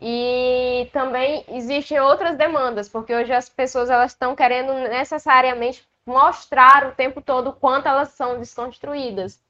[0.00, 6.92] E também existem outras demandas, porque hoje as pessoas elas estão querendo necessariamente mostrar o
[6.92, 9.40] tempo todo quanto elas são desconstruídas.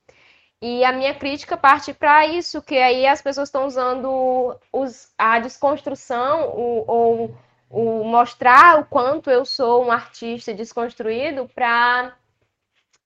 [0.60, 5.38] E a minha crítica parte para isso, que aí as pessoas estão usando os, a
[5.38, 7.36] desconstrução o, ou
[7.68, 12.14] o mostrar o quanto eu sou um artista desconstruído para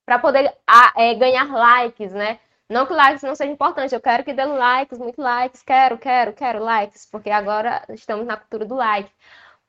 [0.09, 2.39] para poder a, é, ganhar likes, né?
[2.67, 6.33] Não que likes não seja importante, eu quero que dê likes, muito likes, quero, quero,
[6.33, 9.11] quero likes, porque agora estamos na cultura do like.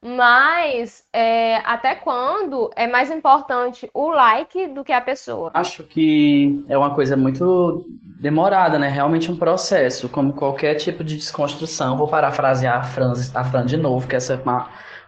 [0.02, 5.52] Mas é, até quando é mais importante o like do que a pessoa?
[5.54, 8.88] Acho que é uma coisa muito demorada, né?
[8.88, 11.97] Realmente um processo, como qualquer tipo de desconstrução.
[11.97, 14.41] Vou parafrasear a Fran, a Fran de novo, que essa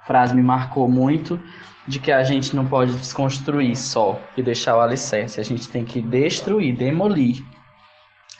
[0.06, 1.40] frase me marcou muito,
[1.88, 5.40] de que a gente não pode desconstruir só e deixar o alicerce.
[5.40, 7.44] A gente tem que destruir, demolir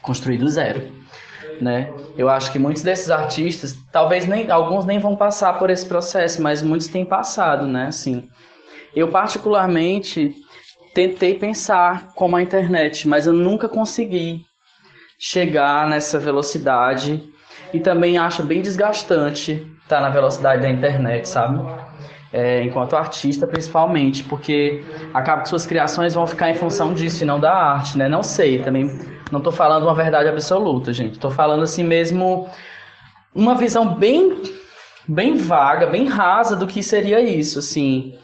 [0.02, 0.92] construir do zero,
[1.60, 1.94] né?
[2.18, 6.42] Eu acho que muitos desses artistas, talvez nem alguns nem vão passar por esse processo,
[6.42, 7.88] mas muitos têm passado, né?
[7.88, 8.28] Assim,
[8.96, 10.36] eu particularmente
[10.94, 14.44] tentei pensar como a internet, mas eu nunca consegui
[15.20, 17.24] chegar nessa velocidade
[17.74, 21.60] e também acho bem desgastante estar na velocidade da internet, sabe?
[22.34, 27.26] É, enquanto artista, principalmente, porque acaba que suas criações vão ficar em função disso e
[27.26, 28.08] não da arte, né?
[28.08, 28.90] Não sei, também
[29.32, 31.14] não estou falando uma verdade absoluta, gente.
[31.14, 32.50] Estou falando assim mesmo
[33.34, 34.42] uma visão bem,
[35.08, 37.60] bem vaga, bem rasa do que seria isso.
[37.60, 38.18] Assim,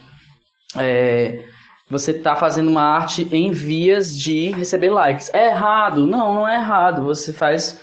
[0.76, 1.44] é,
[1.90, 5.30] você está fazendo uma arte em vias de receber likes.
[5.32, 6.06] É errado?
[6.06, 7.04] Não, não é errado.
[7.04, 7.80] Você faz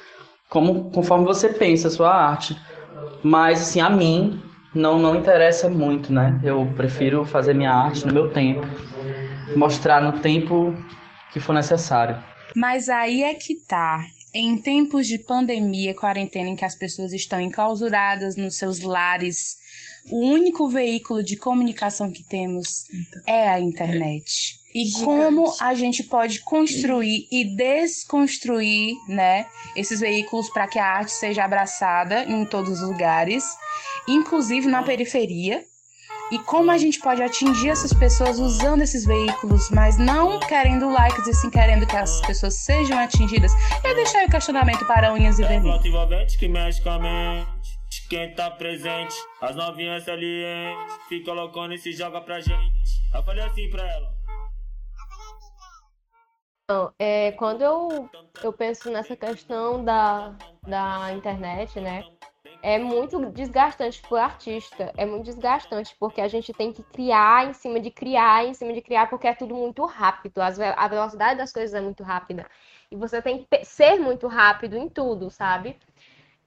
[0.50, 2.56] como conforme você pensa a sua arte.
[3.24, 4.42] Mas assim, a mim
[4.76, 6.40] não não interessa muito, né?
[6.44, 8.62] Eu prefiro fazer minha arte no meu tempo,
[9.56, 10.76] mostrar no tempo
[11.32, 12.22] que for necessário.
[12.56, 14.06] Mas aí é que tá.
[14.34, 19.58] Em tempos de pandemia, quarentena, em que as pessoas estão enclausuradas nos seus lares,
[20.12, 22.86] o único veículo de comunicação que temos
[23.26, 24.60] é a internet.
[24.74, 25.06] E Gigante.
[25.06, 31.46] como a gente pode construir e desconstruir, né, esses veículos para que a arte seja
[31.46, 33.46] abraçada em todos os lugares,
[34.08, 35.64] inclusive na periferia,
[36.32, 41.28] e como a gente pode atingir essas pessoas usando esses veículos, mas não querendo likes
[41.28, 43.52] e sim querendo que essas pessoas sejam atingidas.
[43.84, 45.92] E deixar aí o questionamento para unhas e a mente.
[48.10, 53.10] Quem tá presente, as novinhas salientes, fica loucona e se joga pra gente.
[53.14, 54.14] Eu falei assim pra ela.
[56.70, 58.10] Não, é, quando eu,
[58.44, 60.36] eu penso nessa questão da,
[60.68, 62.04] da internet, né?
[62.66, 64.92] É muito desgastante para o artista.
[64.98, 68.74] É muito desgastante, porque a gente tem que criar em cima de criar, em cima
[68.74, 70.40] de criar, porque é tudo muito rápido.
[70.42, 72.50] a velocidade das coisas é muito rápida.
[72.90, 75.78] E você tem que ser muito rápido em tudo, sabe?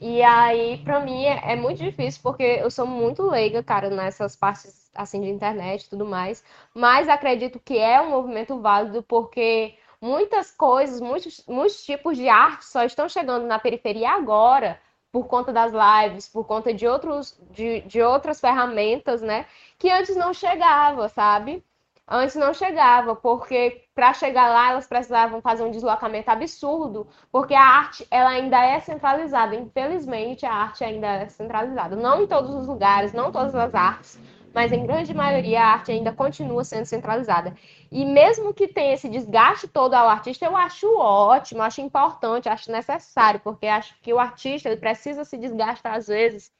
[0.00, 4.34] E aí, para mim, é, é, muito difícil, porque eu sou muito leiga, cara, nessas
[4.34, 6.42] partes assim de internet e tudo mais.
[6.74, 12.64] Mas acredito que é um movimento válido, porque muitas coisas, muitos, muitos tipos de arte
[12.64, 14.80] só estão chegando na periferia agora
[15.12, 19.46] por conta das lives, por conta de, outros, de, de outras ferramentas, né?
[19.78, 21.64] Que antes não chegava, sabe?
[22.10, 27.62] Antes não chegava, porque para chegar lá elas precisavam fazer um deslocamento absurdo, porque a
[27.62, 29.54] arte ela ainda é centralizada.
[29.54, 31.96] Infelizmente, a arte ainda é centralizada.
[31.96, 34.18] Não em todos os lugares, não todas as artes,
[34.54, 37.54] mas em grande maioria a arte ainda continua sendo centralizada.
[37.90, 42.72] E mesmo que tenha esse desgaste todo ao artista, eu acho ótimo, acho importante, acho
[42.72, 46.52] necessário, porque acho que o artista ele precisa se desgastar às vezes,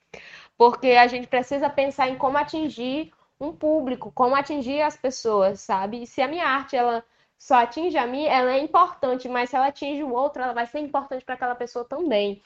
[0.56, 6.02] porque a gente precisa pensar em como atingir um público, como atingir as pessoas, sabe?
[6.02, 7.04] E se a minha arte ela
[7.38, 10.66] só atinge a mim, ela é importante, mas se ela atinge o outro, ela vai
[10.66, 12.42] ser importante para aquela pessoa também.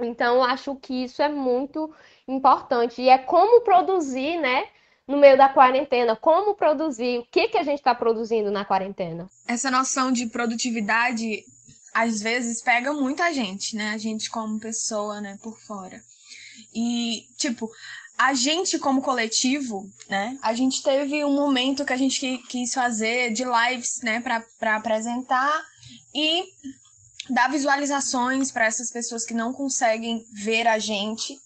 [0.00, 1.94] Então, acho que isso é muito
[2.26, 3.02] importante.
[3.02, 4.64] E é como produzir, né?
[5.06, 9.28] No meio da quarentena, como produzir, o que, que a gente está produzindo na quarentena?
[9.46, 11.44] Essa noção de produtividade,
[11.92, 13.90] às vezes, pega muita gente, né?
[13.90, 16.00] A gente como pessoa, né, por fora.
[16.74, 17.70] E, tipo,
[18.16, 20.38] a gente como coletivo, né?
[20.40, 25.62] A gente teve um momento que a gente quis fazer de lives, né, para apresentar
[26.14, 26.44] e
[27.28, 31.38] dar visualizações para essas pessoas que não conseguem ver a gente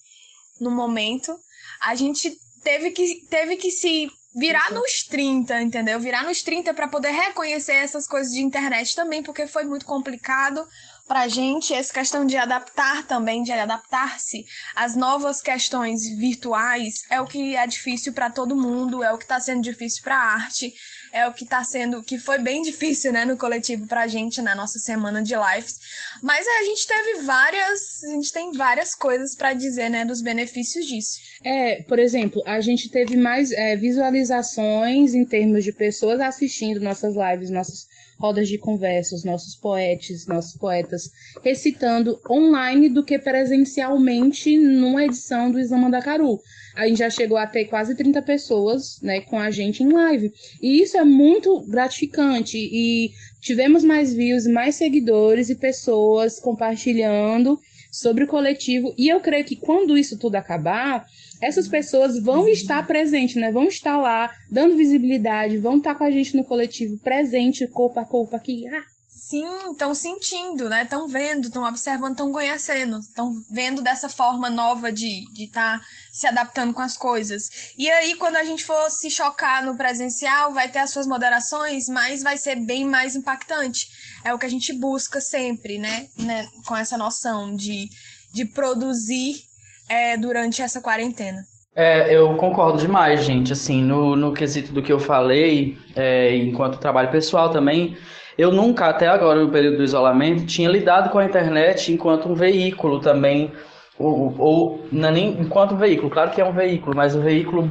[0.61, 1.38] no momento.
[1.81, 5.99] A gente teve que, teve que se virar nos 30, entendeu?
[5.99, 10.66] Virar nos 30 para poder reconhecer essas coisas de internet também, porque foi muito complicado
[11.09, 14.44] para a gente essa questão de adaptar também, de adaptar-se
[14.77, 19.25] às novas questões virtuais é o que é difícil para todo mundo, é o que
[19.25, 20.75] está sendo difícil para a arte,
[21.12, 24.42] é o que está sendo, que foi bem difícil, né, no coletivo para a gente
[24.42, 25.79] na nossa semana de lives.
[26.23, 30.87] Mas a gente teve várias, a gente tem várias coisas para dizer, né, dos benefícios
[30.87, 31.18] disso.
[31.42, 37.14] É, por exemplo, a gente teve mais é, visualizações em termos de pessoas assistindo nossas
[37.14, 37.87] lives, nossas
[38.19, 41.11] rodas de conversas, nossos poetas, nossos poetas
[41.43, 46.41] recitando online do que presencialmente numa edição do Islama da Caru.
[46.75, 50.33] A gente já chegou a ter quase 30 pessoas né, com a gente em live.
[50.61, 52.59] E isso é muito gratificante.
[52.59, 57.59] E tivemos mais views, mais seguidores e pessoas compartilhando
[57.91, 58.95] sobre o coletivo.
[58.97, 61.05] E eu creio que quando isso tudo acabar,
[61.40, 63.51] essas pessoas vão estar presentes, né?
[63.53, 68.05] Vão estar lá, dando visibilidade, vão estar com a gente no coletivo, presente, corpo a
[68.05, 68.66] corpo aqui.
[68.68, 68.98] Ah.
[69.29, 70.85] Sim, estão sentindo, né?
[70.85, 76.27] Estão vendo, estão observando, estão conhecendo, estão vendo dessa forma nova de estar tá se
[76.27, 77.74] adaptando com as coisas.
[77.77, 81.88] E aí, quando a gente for se chocar no presencial, vai ter as suas moderações,
[81.88, 83.88] mas vai ser bem mais impactante.
[84.24, 86.09] É o que a gente busca sempre, né?
[86.16, 86.48] né?
[86.64, 87.90] Com essa noção de,
[88.33, 89.48] de produzir
[89.88, 91.40] é, durante essa quarentena.
[91.74, 93.53] É, eu concordo demais, gente.
[93.53, 97.96] Assim, no, no quesito do que eu falei, é, enquanto trabalho pessoal também,
[98.37, 102.35] eu nunca, até agora, no período do isolamento, tinha lidado com a internet enquanto um
[102.35, 103.53] veículo também,
[103.98, 107.20] ou, ou não é nem enquanto um veículo, claro que é um veículo, mas um
[107.20, 107.68] veículo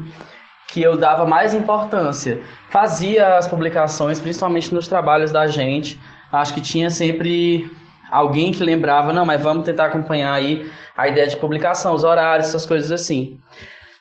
[0.67, 2.41] que eu dava mais importância.
[2.69, 5.99] Fazia as publicações, principalmente nos trabalhos da gente,
[6.31, 7.71] acho que tinha sempre
[8.09, 12.47] alguém que lembrava, não, mas vamos tentar acompanhar aí a ideia de publicação, os horários,
[12.47, 13.39] essas coisas assim.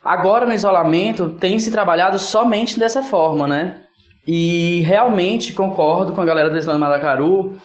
[0.05, 3.81] Agora no isolamento tem se trabalhado somente dessa forma, né?
[4.27, 7.57] E realmente concordo com a galera do Islã Madacaru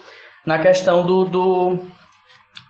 [0.46, 1.80] na questão do, do,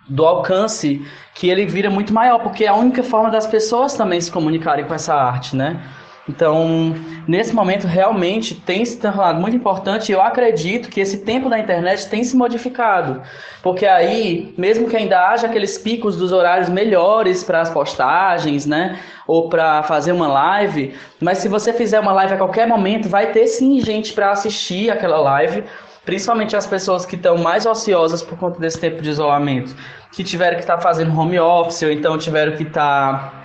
[0.08, 4.20] do alcance que ele vira muito maior, porque é a única forma das pessoas também
[4.20, 5.82] se comunicarem com essa arte, né?
[6.28, 6.94] Então,
[7.26, 11.58] nesse momento, realmente tem se tornado muito importante e eu acredito que esse tempo da
[11.58, 13.20] internet tem se modificado.
[13.60, 19.00] Porque aí, mesmo que ainda haja aqueles picos dos horários melhores para as postagens, né?
[19.26, 23.32] Ou para fazer uma live, mas se você fizer uma live a qualquer momento, vai
[23.32, 25.64] ter sim gente para assistir aquela live,
[26.04, 29.74] principalmente as pessoas que estão mais ociosas por conta desse tempo de isolamento,
[30.12, 33.32] que tiveram que estar tá fazendo home office ou então tiveram que estar.
[33.32, 33.41] Tá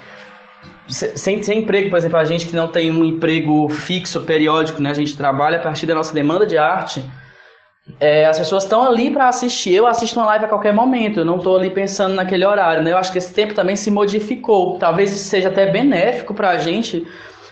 [0.87, 4.91] sem, sem emprego, por exemplo, a gente que não tem um emprego fixo, periódico, né?
[4.91, 7.03] A gente trabalha a partir da nossa demanda de arte.
[7.99, 9.73] É, as pessoas estão ali para assistir.
[9.73, 12.83] Eu assisto uma live a qualquer momento, eu não estou ali pensando naquele horário.
[12.83, 12.91] Né?
[12.91, 14.77] Eu acho que esse tempo também se modificou.
[14.77, 17.05] Talvez isso seja até benéfico para a gente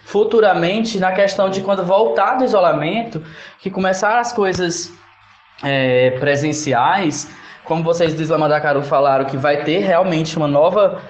[0.03, 3.23] futuramente, na questão de quando voltar do isolamento,
[3.59, 4.93] que começar as coisas
[5.63, 7.27] é, presenciais,
[7.63, 11.01] como vocês do Islama da Caru falaram, que vai ter realmente uma nova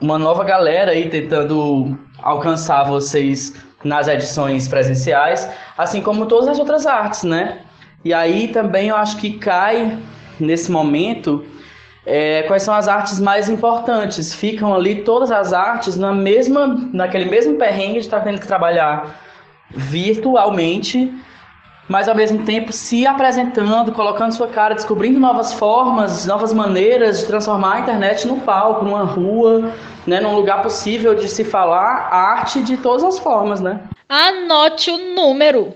[0.00, 6.86] uma nova galera aí tentando alcançar vocês nas edições presenciais, assim como todas as outras
[6.86, 7.60] artes, né?
[8.04, 9.98] E aí também eu acho que cai
[10.38, 11.44] nesse momento
[12.06, 14.34] é, quais são as artes mais importantes.
[14.34, 19.20] Ficam ali todas as artes na mesma, naquele mesmo perrengue de estar tendo que trabalhar
[19.70, 21.12] virtualmente
[21.90, 27.26] mas ao mesmo tempo se apresentando, colocando sua cara, descobrindo novas formas, novas maneiras de
[27.26, 29.74] transformar a internet no palco, numa rua,
[30.06, 33.88] né, num lugar possível de se falar arte de todas as formas, né?
[34.08, 35.74] Anote o número.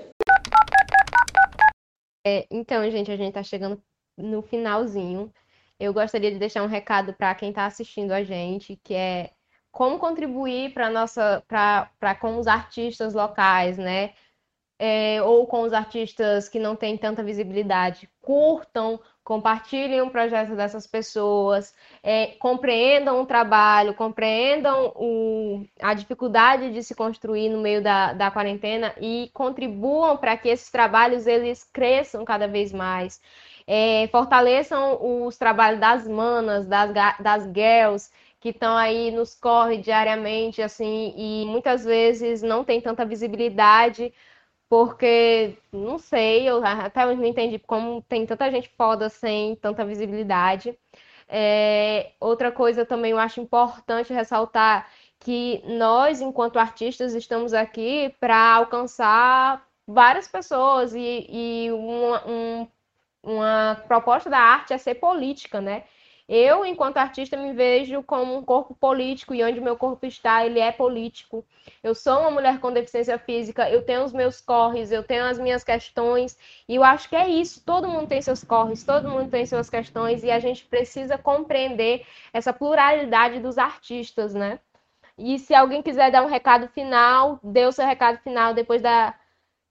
[2.24, 3.82] É, então, gente, a gente está chegando
[4.16, 5.32] no finalzinho.
[5.80, 9.30] Eu gostaria de deixar um recado para quem está assistindo a gente, que é
[9.72, 14.12] como contribuir para nossa, para com os artistas locais, né?
[14.78, 18.08] É, ou com os artistas que não têm tanta visibilidade.
[18.20, 26.82] Curtam, compartilhem o projeto dessas pessoas, é, compreendam o trabalho, compreendam o, a dificuldade de
[26.82, 32.24] se construir no meio da, da quarentena e contribuam para que esses trabalhos eles cresçam
[32.24, 33.20] cada vez mais.
[33.66, 40.60] É, fortaleçam os trabalhos das manas, das, das girls, que estão aí nos corre diariamente,
[40.60, 44.12] assim, e muitas vezes não tem tanta visibilidade,
[44.68, 49.84] porque, não sei, eu até hoje não entendi como tem tanta gente foda sem tanta
[49.84, 50.76] visibilidade.
[51.28, 54.88] É, outra coisa também eu acho importante ressaltar
[55.18, 62.68] que nós, enquanto artistas, estamos aqui para alcançar várias pessoas e, e uma, um,
[63.22, 65.84] uma proposta da arte é ser política, né?
[66.26, 70.58] Eu, enquanto artista, me vejo como um corpo político e onde meu corpo está, ele
[70.58, 71.44] é político.
[71.82, 75.38] Eu sou uma mulher com deficiência física, eu tenho os meus corres, eu tenho as
[75.38, 77.62] minhas questões, e eu acho que é isso.
[77.64, 82.06] Todo mundo tem seus corres, todo mundo tem suas questões, e a gente precisa compreender
[82.32, 84.60] essa pluralidade dos artistas, né?
[85.18, 89.14] E se alguém quiser dar um recado final, dê o seu recado final depois da,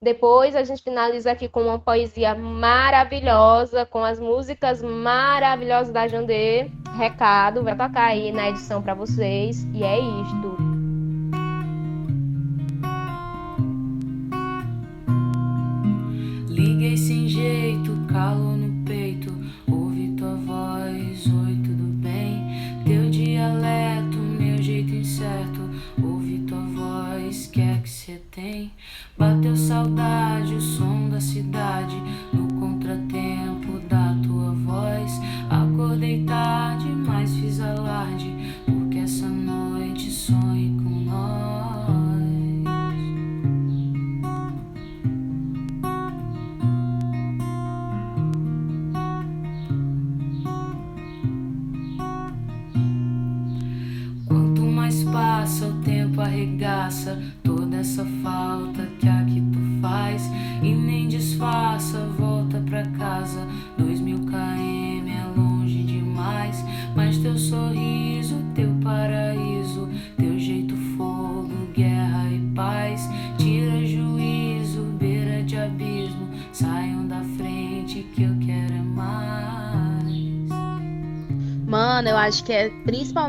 [0.04, 6.70] depois a gente finaliza aqui com uma poesia maravilhosa, com as músicas maravilhosas da Jandê.
[6.98, 9.66] Recado, vai tocar aí na edição para vocês.
[9.74, 10.58] E é isto.
[16.50, 19.34] Liguei sem jeito, calo no peito.
[19.72, 22.44] Ouvi tua voz, oi, tudo bem?
[22.86, 25.62] Teu dialeto, meu jeito incerto.
[26.04, 28.72] Ouvi tua voz, que é que cê tem?
[29.18, 31.96] Bateu saudade, o som da cidade,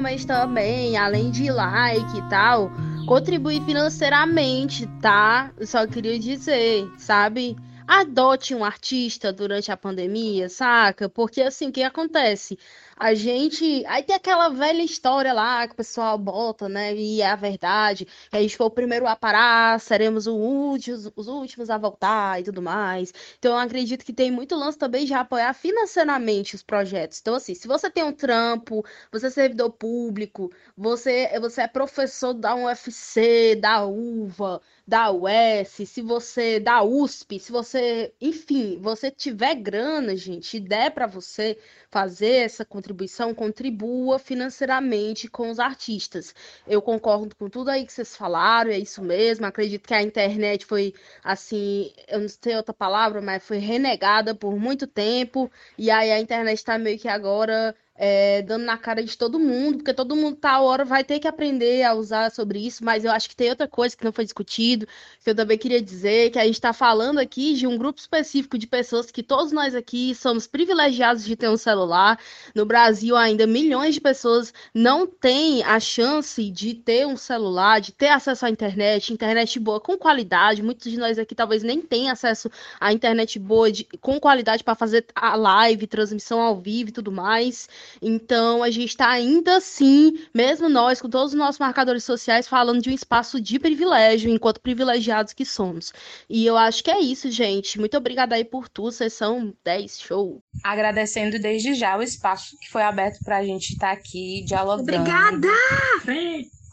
[0.05, 2.71] principalmente também, além de like e tal,
[3.07, 5.51] contribuir financeiramente, tá?
[5.57, 7.57] Eu só queria dizer, sabe?
[7.87, 11.09] Adote um artista durante a pandemia, saca?
[11.09, 12.59] Porque assim, o que acontece?
[13.05, 13.85] A gente.
[13.87, 16.95] Aí tem aquela velha história lá que o pessoal bota, né?
[16.95, 18.07] E é a verdade.
[18.31, 22.41] Que a gente foi o primeiro a parar, seremos os últimos, os últimos a voltar
[22.41, 23.13] e tudo mais.
[23.39, 27.19] Então eu acredito que tem muito lance também de apoiar financeiramente os projetos.
[27.21, 28.83] Então, assim, se você tem um trampo,
[29.13, 36.03] você é servidor público, você, você é professor da UFC, da UVA da UES, se
[36.03, 41.59] você da USP, se você, enfim, você tiver grana, gente, e der para você
[41.95, 46.35] fazer essa contribuição, contribua financeiramente com os artistas.
[46.67, 49.47] Eu concordo com tudo aí que vocês falaram, é isso mesmo.
[49.47, 50.93] Acredito que a internet foi
[51.23, 56.19] assim, eu não sei outra palavra, mas foi renegada por muito tempo, e aí a
[56.19, 60.37] internet está meio que agora é, dando na cara de todo mundo, porque todo mundo
[60.37, 63.51] tá hora vai ter que aprender a usar sobre isso, mas eu acho que tem
[63.51, 64.87] outra coisa que não foi discutido,
[65.23, 68.59] que eu também queria dizer, que a gente está falando aqui de um grupo específico
[68.59, 72.19] de pessoas que todos nós aqui somos privilegiados de ter um celular.
[72.55, 77.93] No Brasil, ainda milhões de pessoas não têm a chance de ter um celular, de
[77.93, 80.63] ter acesso à internet, internet boa com qualidade.
[80.63, 84.75] Muitos de nós aqui talvez nem tenham acesso à internet boa de, com qualidade para
[84.75, 87.69] fazer a live, transmissão ao vivo e tudo mais.
[88.01, 92.83] Então, a gente está ainda assim, mesmo nós, com todos os nossos marcadores sociais, falando
[92.83, 95.93] de um espaço de privilégio, enquanto privilegiados que somos.
[96.29, 97.79] E eu acho que é isso, gente.
[97.79, 98.93] Muito obrigada aí por tudo.
[98.93, 100.43] Vocês são 10 show.
[100.63, 104.83] Agradecendo desde já o espaço que foi aberto para a gente estar tá aqui dialogando.
[104.83, 105.49] Obrigada!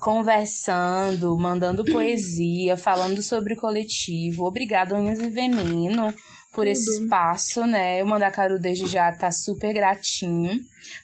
[0.02, 4.46] conversando, mandando poesia, falando sobre o coletivo.
[4.46, 6.12] Obrigada, Unhas e Veneno,
[6.54, 8.04] por esse espaço, né?
[8.04, 10.60] O Mandacaru desde já tá super gratinho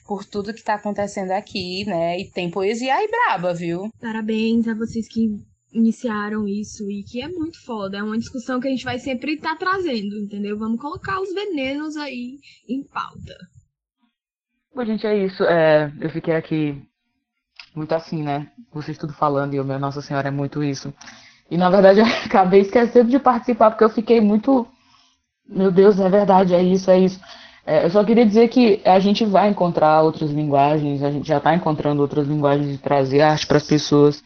[0.06, 2.18] por tudo que tá acontecendo aqui, né?
[2.20, 3.90] E tem poesia aí braba, viu?
[4.00, 5.30] Parabéns a vocês que
[5.72, 7.98] iniciaram isso e que é muito foda.
[7.98, 10.58] É uma discussão que a gente vai sempre estar tá trazendo, entendeu?
[10.58, 12.38] Vamos colocar os venenos aí
[12.68, 13.36] em pauta.
[14.74, 15.42] Bom, gente, é isso.
[15.44, 16.80] É, eu fiquei aqui
[17.74, 18.50] muito assim, né?
[18.72, 20.92] Vocês tudo falando e eu, meu Nossa Senhora, é muito isso.
[21.50, 24.66] E na verdade eu acabei esquecendo de participar porque eu fiquei muito.
[25.48, 27.18] Meu Deus, é verdade, é isso, é isso.
[27.64, 31.38] É, eu só queria dizer que a gente vai encontrar outras linguagens, a gente já
[31.38, 34.22] está encontrando outras linguagens de trazer arte para as pessoas,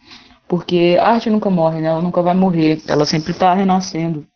[0.49, 1.89] porque a arte nunca morre, né?
[1.89, 4.27] Ela nunca vai morrer, ela sempre está renascendo.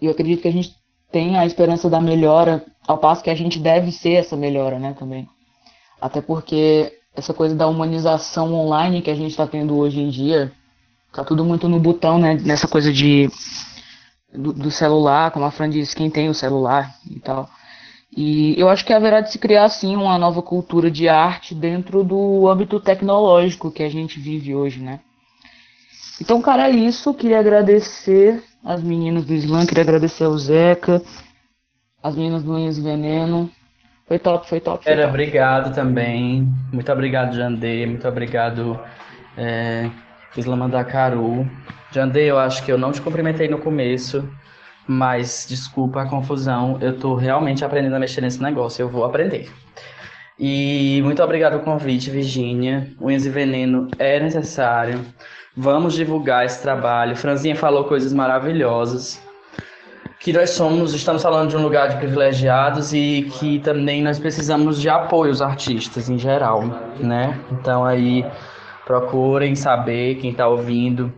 [0.00, 0.74] E eu acredito que a gente
[1.10, 4.94] tem a esperança da melhora, ao passo que a gente deve ser essa melhora, né,
[4.98, 5.28] também.
[6.00, 10.52] Até porque essa coisa da humanização online que a gente está tendo hoje em dia,
[11.12, 12.34] tá tudo muito no botão, né?
[12.42, 13.28] Nessa coisa de
[14.32, 17.48] do, do, celular, como a Fran disse, quem tem o celular e tal.
[18.16, 22.02] E eu acho que haverá de se criar, sim, uma nova cultura de arte dentro
[22.02, 25.00] do âmbito tecnológico que a gente vive hoje, né?
[26.20, 27.14] Então, cara, é isso.
[27.14, 31.02] Queria agradecer as meninas do Slam, queria agradecer ao Zeca,
[32.02, 33.50] as meninas do Linhas Veneno,
[34.10, 34.82] foi top, foi top.
[34.82, 35.14] Foi Era, top.
[35.14, 36.52] obrigado também.
[36.72, 37.86] Muito obrigado, Jandê.
[37.86, 38.76] Muito obrigado,
[39.36, 39.88] é,
[40.36, 41.48] Islamandacaru.
[41.92, 44.28] Jandê, eu acho que eu não te cumprimentei no começo,
[44.86, 46.78] mas desculpa a confusão.
[46.80, 48.82] Eu tô realmente aprendendo a mexer nesse negócio.
[48.82, 49.50] Eu vou aprender.
[50.38, 52.90] E muito obrigado pelo convite, Virgínia.
[53.00, 55.04] Unhas e Veneno é necessário.
[55.56, 57.16] Vamos divulgar esse trabalho.
[57.16, 59.20] Franzinha falou coisas maravilhosas
[60.20, 64.78] que nós somos, estamos falando de um lugar de privilegiados e que também nós precisamos
[64.78, 66.62] de apoio aos artistas em geral,
[66.98, 67.40] né?
[67.50, 68.24] Então aí
[68.84, 71.10] procurem saber quem está ouvindo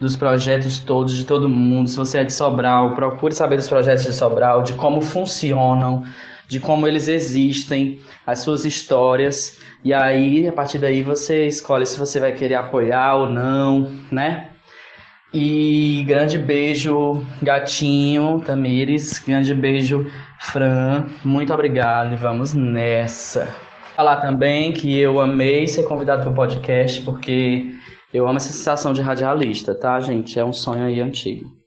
[0.00, 1.88] dos projetos todos de todo mundo.
[1.88, 6.04] Se você é de Sobral, procure saber dos projetos de Sobral, de como funcionam,
[6.48, 9.58] de como eles existem, as suas histórias.
[9.84, 14.50] E aí, a partir daí, você escolhe se você vai querer apoiar ou não, né?
[15.32, 19.20] E grande beijo, gatinho, Tamires.
[19.20, 20.10] Grande beijo,
[20.40, 21.06] Fran.
[21.24, 23.48] Muito obrigado e vamos nessa.
[23.94, 27.74] Falar também que eu amei ser convidado para o podcast, porque
[28.12, 30.38] eu amo essa sensação de radialista, tá, gente?
[30.38, 31.60] É um sonho aí antigo.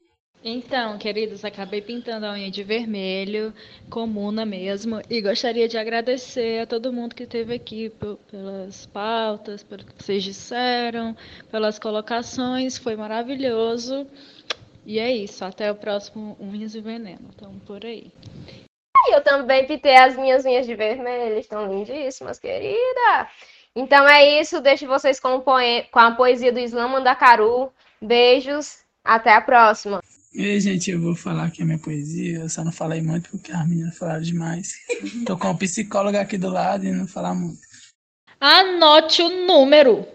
[0.45, 3.53] Então, queridos, acabei pintando a unha de vermelho,
[3.89, 7.89] comuna mesmo, e gostaria de agradecer a todo mundo que esteve aqui
[8.29, 11.15] pelas pautas, pelo que vocês disseram,
[11.49, 14.05] pelas colocações, foi maravilhoso.
[14.85, 18.11] E é isso, até o próximo Unhas e Veneno, então por aí.
[19.13, 23.29] Eu também pintei as minhas unhas de vermelho, estão lindíssimas, querida.
[23.75, 27.71] Então é isso, deixo vocês com, com a poesia do Islã Mandacaru.
[28.01, 29.99] Beijos, até a próxima.
[30.33, 32.39] E aí, gente, eu vou falar aqui a minha poesia.
[32.39, 34.73] Eu só não falei muito porque as meninas falaram demais.
[35.25, 37.59] Tô com um psicóloga aqui do lado e não falar muito.
[38.39, 40.05] Anote o número.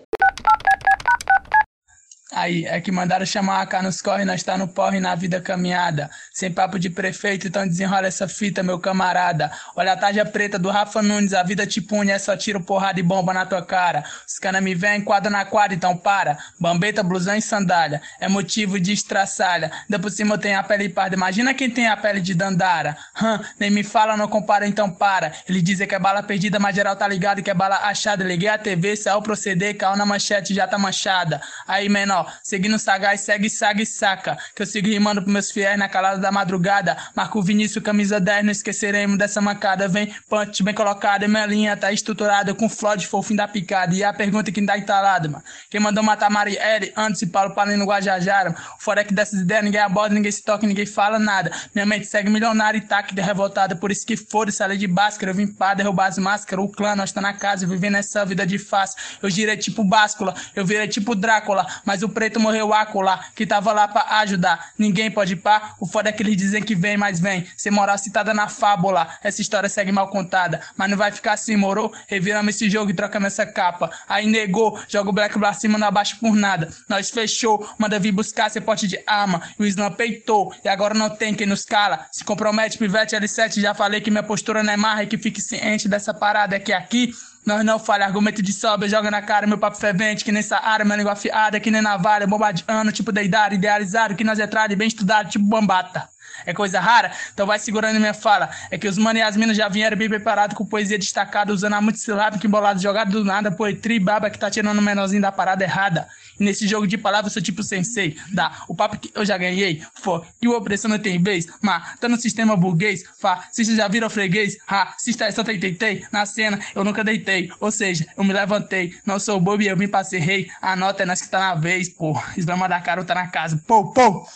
[2.38, 5.40] Aí, é que mandaram chamar a cá nos corre, nós tá no porre na vida
[5.40, 6.08] caminhada.
[6.32, 9.50] Sem papo de prefeito, então desenrola essa fita, meu camarada.
[9.74, 13.00] Olha a tarja preta do Rafa Nunes, a vida te pune, é só tiro porrada
[13.00, 14.04] e bomba na tua cara.
[14.24, 16.38] Os cana me vêm, quadra na quadra, então para.
[16.60, 19.72] Bambeta, blusão e sandália, é motivo de estraçalha.
[19.82, 22.96] Ainda por cima eu tenho a pele parda, imagina quem tem a pele de dandara.
[23.20, 25.32] Hum, nem me fala, não compara, então para.
[25.48, 28.22] Ele dizem que é bala perdida, mas geral tá ligado que é bala achada.
[28.22, 31.42] Liguei a TV, saiu proceder, caiu na manchete, já tá manchada.
[31.66, 34.36] Aí, menor seguindo sagaz, segue, saga e saca.
[34.54, 36.96] Que eu sigo rimando pros meus fiéis na calada da madrugada.
[37.14, 39.88] Marco Vinícius, camisa 10, não esqueceremos dessa mancada.
[39.88, 43.94] Vem, punch bem colocada, minha linha tá estruturada com flod, foi o fim da picada.
[43.94, 45.44] E a pergunta que dá entalada, mano.
[45.70, 48.54] Quem mandou matar Marielle antes e Paulo Palino Guajajara?
[48.78, 51.50] Fora que dessas ideias ninguém aborda, ninguém se toca, ninguém fala nada.
[51.74, 53.76] Minha mente segue milionária e tá aqui revoltada.
[53.76, 55.30] Por isso que foda-se, de báscara.
[55.30, 56.64] Eu vim pra derrubar as máscaras.
[56.64, 58.98] O clã, nós tá na casa, vivendo essa vida de fácil.
[59.22, 61.66] Eu girei tipo báscula, eu virei tipo Drácula.
[61.84, 64.70] Mas o preto morreu acolá, que tava lá pra ajudar.
[64.78, 67.46] Ninguém pode pá, o foda é que eles dizem que vem, mas vem.
[67.56, 70.60] Sem moral citada na fábula, essa história segue mal contada.
[70.76, 71.92] Mas não vai ficar assim, moro?
[72.06, 73.90] Reviramos esse jogo e trocamos essa capa.
[74.08, 76.68] Aí negou, joga o Black pra cima, não abaixo por nada.
[76.88, 79.42] Nós fechou, manda vir buscar seu pote de arma.
[79.58, 82.06] E o Islam peitou, e agora não tem quem nos cala.
[82.12, 85.40] Se compromete, pivete L7, já falei que minha postura não é marra e que fique
[85.40, 87.12] ciente dessa parada é que aqui
[87.46, 90.84] nós não falha, argumento de sobra, joga na cara, meu papo fervente, que nessa área,
[90.84, 94.88] minha língua afiada, que nem navalha, bombardeando, tipo deidade, idealizado, que nós é trade, bem
[94.88, 96.08] estudado, tipo bambata.
[96.46, 97.12] É coisa rara?
[97.32, 98.50] Então vai segurando minha fala.
[98.70, 101.74] É que os mano e as minas já vieram bem preparados com poesia destacada, usando
[101.74, 105.64] a multissilábica embolado, jogado do nada, poetria baba que tá tirando o menorzinho da parada
[105.64, 106.08] errada.
[106.38, 108.16] E nesse jogo de palavras sou tipo sensei.
[108.32, 109.82] Dá o papo que eu já ganhei.
[110.00, 111.46] For que o opressão não tem vez.
[111.60, 113.02] Matando o sistema burguês.
[113.18, 114.56] Fa, se vocês já viram freguês.
[114.98, 116.04] Se está só tentei.
[116.12, 117.50] Na cena eu nunca deitei.
[117.60, 118.94] Ou seja, eu me levantei.
[119.04, 120.48] Não sou bobo e eu vim pra ser rei.
[120.62, 122.20] A nota é nós que tá na vez, pô.
[122.36, 123.60] Eslama da cara tá na casa.
[123.66, 124.26] Pô, pô.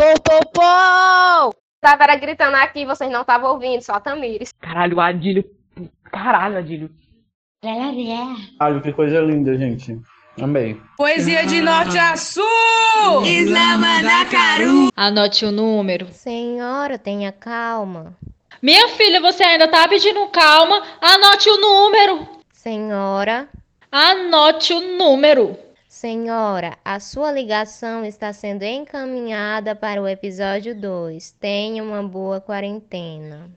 [0.00, 1.54] Pô, pô, pô!
[1.78, 4.50] Tava era gritando aqui, vocês não estavam ouvindo, só a Tamires.
[4.58, 5.44] Caralho, o Adílio.
[6.04, 6.90] Caralho, Adílio.
[8.58, 10.00] Olha que coisa linda, gente.
[10.40, 10.80] Amei.
[10.96, 12.42] Poesia de norte a sul!
[13.26, 14.88] Islama da Caru.
[14.96, 16.06] Anote o número.
[16.06, 18.16] Senhora, tenha calma.
[18.62, 20.82] Minha filha, você ainda tá pedindo calma?
[20.98, 22.26] Anote o número.
[22.54, 23.50] Senhora,
[23.92, 25.58] Anote o número.
[26.00, 31.32] Senhora, a sua ligação está sendo encaminhada para o episódio 2.
[31.32, 33.50] Tenha uma boa quarentena.